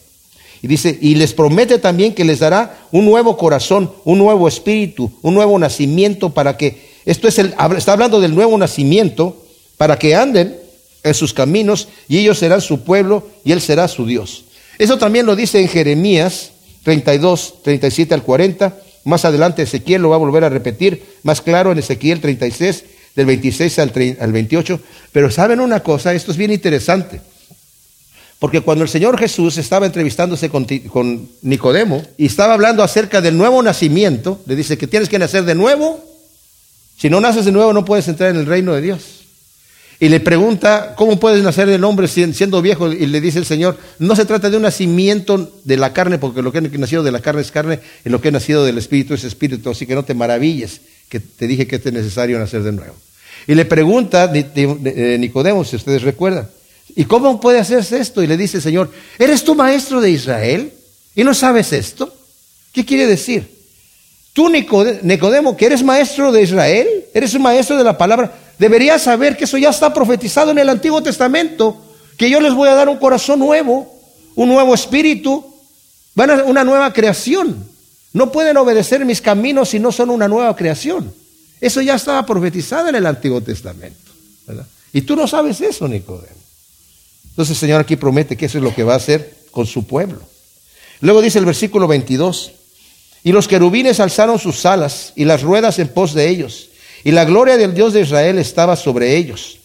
[0.61, 5.11] Y dice, y les promete también que les dará un nuevo corazón, un nuevo espíritu,
[5.23, 9.45] un nuevo nacimiento para que, esto es el, está hablando del nuevo nacimiento,
[9.77, 10.57] para que anden
[11.05, 14.45] en sus caminos y ellos serán su pueblo y él será su Dios.
[14.79, 16.51] Eso también lo dice en Jeremías
[16.83, 18.77] 32, 37 al 40
[19.09, 22.85] más adelante Ezequiel lo va a volver a repetir, más claro en Ezequiel 36,
[23.17, 24.81] del 26 al, 28.
[25.13, 27.21] Pero saben una cosa, esto es bien interesante.
[28.39, 30.67] Porque cuando el Señor Jesús estaba entrevistándose con,
[31.43, 35.57] Nicodemo y estaba hablando acerca del nuevo nacimiento, le dice que tienes que nacer de
[35.57, 36.05] nuevo.
[36.97, 39.18] Si no naces de nuevo no puedes entrar en el reino de Dios.
[40.01, 42.93] Y le pregunta, ¿cómo puedes nacer del hombre siendo viejo?
[42.93, 46.41] Y le dice el Señor, no se trata de un nacimiento de la carne, porque
[46.41, 48.79] lo que ha nacido de la carne es carne, y lo que ha nacido del
[48.79, 52.63] espíritu es espíritu, así que no te maravilles que te dije que es necesario nacer
[52.63, 52.95] de nuevo.
[53.47, 56.49] Y le pregunta eh, Nicodemo, si ustedes recuerdan,
[56.95, 58.23] ¿y cómo puede hacerse esto?
[58.23, 60.73] Y le dice el Señor, ¿eres tú maestro de Israel?
[61.15, 62.15] ¿Y no sabes esto?
[62.73, 63.59] ¿Qué quiere decir?
[64.33, 69.37] Tú, Nicodemo, que eres maestro de Israel, eres un maestro de la palabra, deberías saber
[69.37, 71.77] que eso ya está profetizado en el Antiguo Testamento,
[72.17, 73.95] que yo les voy a dar un corazón nuevo,
[74.35, 75.45] un nuevo espíritu,
[76.15, 77.65] una nueva creación.
[78.13, 81.13] No pueden obedecer mis caminos si no son una nueva creación.
[81.61, 84.11] Eso ya estaba profetizado en el Antiguo Testamento.
[84.93, 86.39] Y tú no sabes eso, Nicodemo.
[87.31, 89.87] Entonces el Señor aquí promete que eso es lo que va a hacer con su
[89.87, 90.21] pueblo.
[91.01, 92.53] Luego dice el versículo 22,
[93.23, 96.71] Y los querubines alzaron sus alas y las ruedas en pos de ellos.
[97.05, 99.59] Y la gloria del Dios de Israel estaba sobre ellos.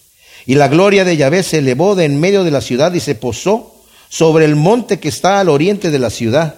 [0.45, 3.15] Y la gloria de Yahvé se elevó de en medio de la ciudad y se
[3.15, 3.75] posó
[4.09, 6.55] sobre el monte que está al oriente de la ciudad.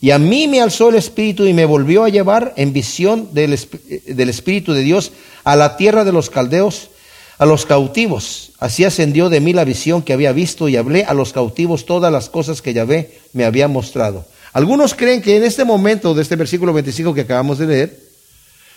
[0.00, 3.58] Y a mí me alzó el Espíritu y me volvió a llevar en visión del,
[4.06, 5.12] del, Espíritu de Dios
[5.44, 6.88] a la tierra de los caldeos,
[7.36, 8.52] a los cautivos.
[8.58, 12.10] Así ascendió de mí la visión que había visto y hablé a los cautivos todas
[12.10, 14.24] las cosas que Yahvé me había mostrado.
[14.54, 18.09] Algunos creen que en este momento de este versículo 25 que acabamos de leer,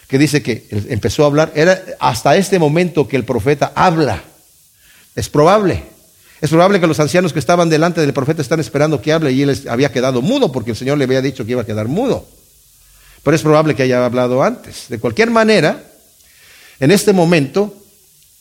[0.08, 4.24] que dice que empezó a hablar, era hasta este momento que el profeta habla.
[5.16, 5.84] Es probable.
[6.42, 9.44] Es probable que los ancianos que estaban delante del profeta están esperando que hable y
[9.44, 12.28] él había quedado mudo porque el Señor le había dicho que iba a quedar mudo.
[13.24, 14.88] Pero es probable que haya hablado antes.
[14.90, 15.82] De cualquier manera,
[16.82, 17.74] en este momento,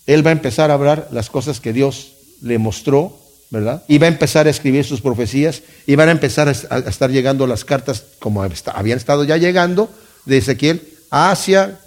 [0.06, 3.84] él va a empezar a hablar las cosas que Dios le mostró, ¿verdad?
[3.86, 7.46] Y va a empezar a escribir sus profecías y van a empezar a estar llegando
[7.46, 9.88] las cartas como habían estado ya llegando
[10.24, 11.78] de Ezequiel hacia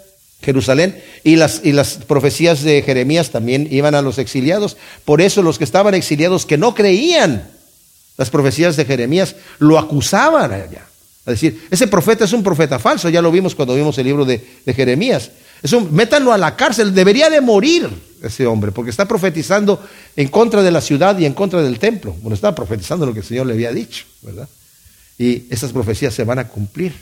[0.42, 4.78] Jerusalén y las, y las profecías de Jeremías también iban a los exiliados.
[5.04, 7.50] Por eso los que estaban exiliados que no creían
[8.18, 10.86] las profecías de Jeremías lo acusaban allá.
[11.26, 14.26] Es decir, ese profeta es un profeta falso, ya lo vimos cuando vimos el libro
[14.26, 14.40] de,
[14.76, 15.32] Jeremías.
[15.64, 17.90] Es un, métanlo a la cárcel, debería de morir
[18.22, 19.84] ese hombre, porque está profetizando
[20.16, 22.16] en contra de la ciudad y en contra del templo.
[22.22, 24.48] Bueno, estaba profetizando lo que el Señor le había dicho, ¿verdad?
[25.18, 26.94] Y esas profecías se van a cumplir,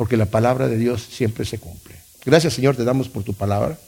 [0.00, 1.94] porque la palabra de Dios siempre se cumple.
[2.24, 3.78] Gracias Señor, te damos por tu palabra.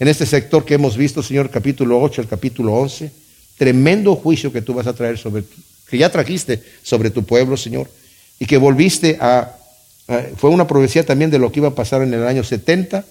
[0.00, 3.12] En este sector que hemos visto, Señor, capítulo 8 al capítulo 11,
[3.56, 5.44] tremendo juicio que tú vas a traer sobre,
[5.88, 7.88] que ya trajiste sobre tu pueblo, Señor,
[8.40, 9.56] y que volviste a,
[10.36, 13.04] fue una profecía también de lo que iba a pasar en el año 70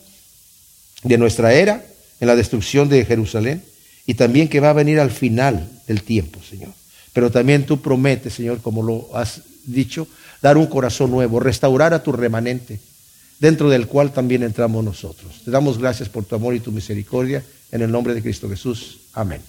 [1.04, 1.86] de nuestra era,
[2.20, 3.64] en la destrucción de Jerusalén,
[4.06, 6.74] y también que va a venir al final del tiempo, Señor.
[7.14, 10.10] Pero también tú prometes, Señor, como lo has dicho,
[10.42, 12.80] dar un corazón nuevo, restaurar a tu remanente
[13.40, 15.42] dentro del cual también entramos nosotros.
[15.46, 17.44] Te damos gracias por tu amor y tu misericordia.
[17.72, 19.02] En el nombre de Cristo Jesús.
[19.14, 19.42] Amén.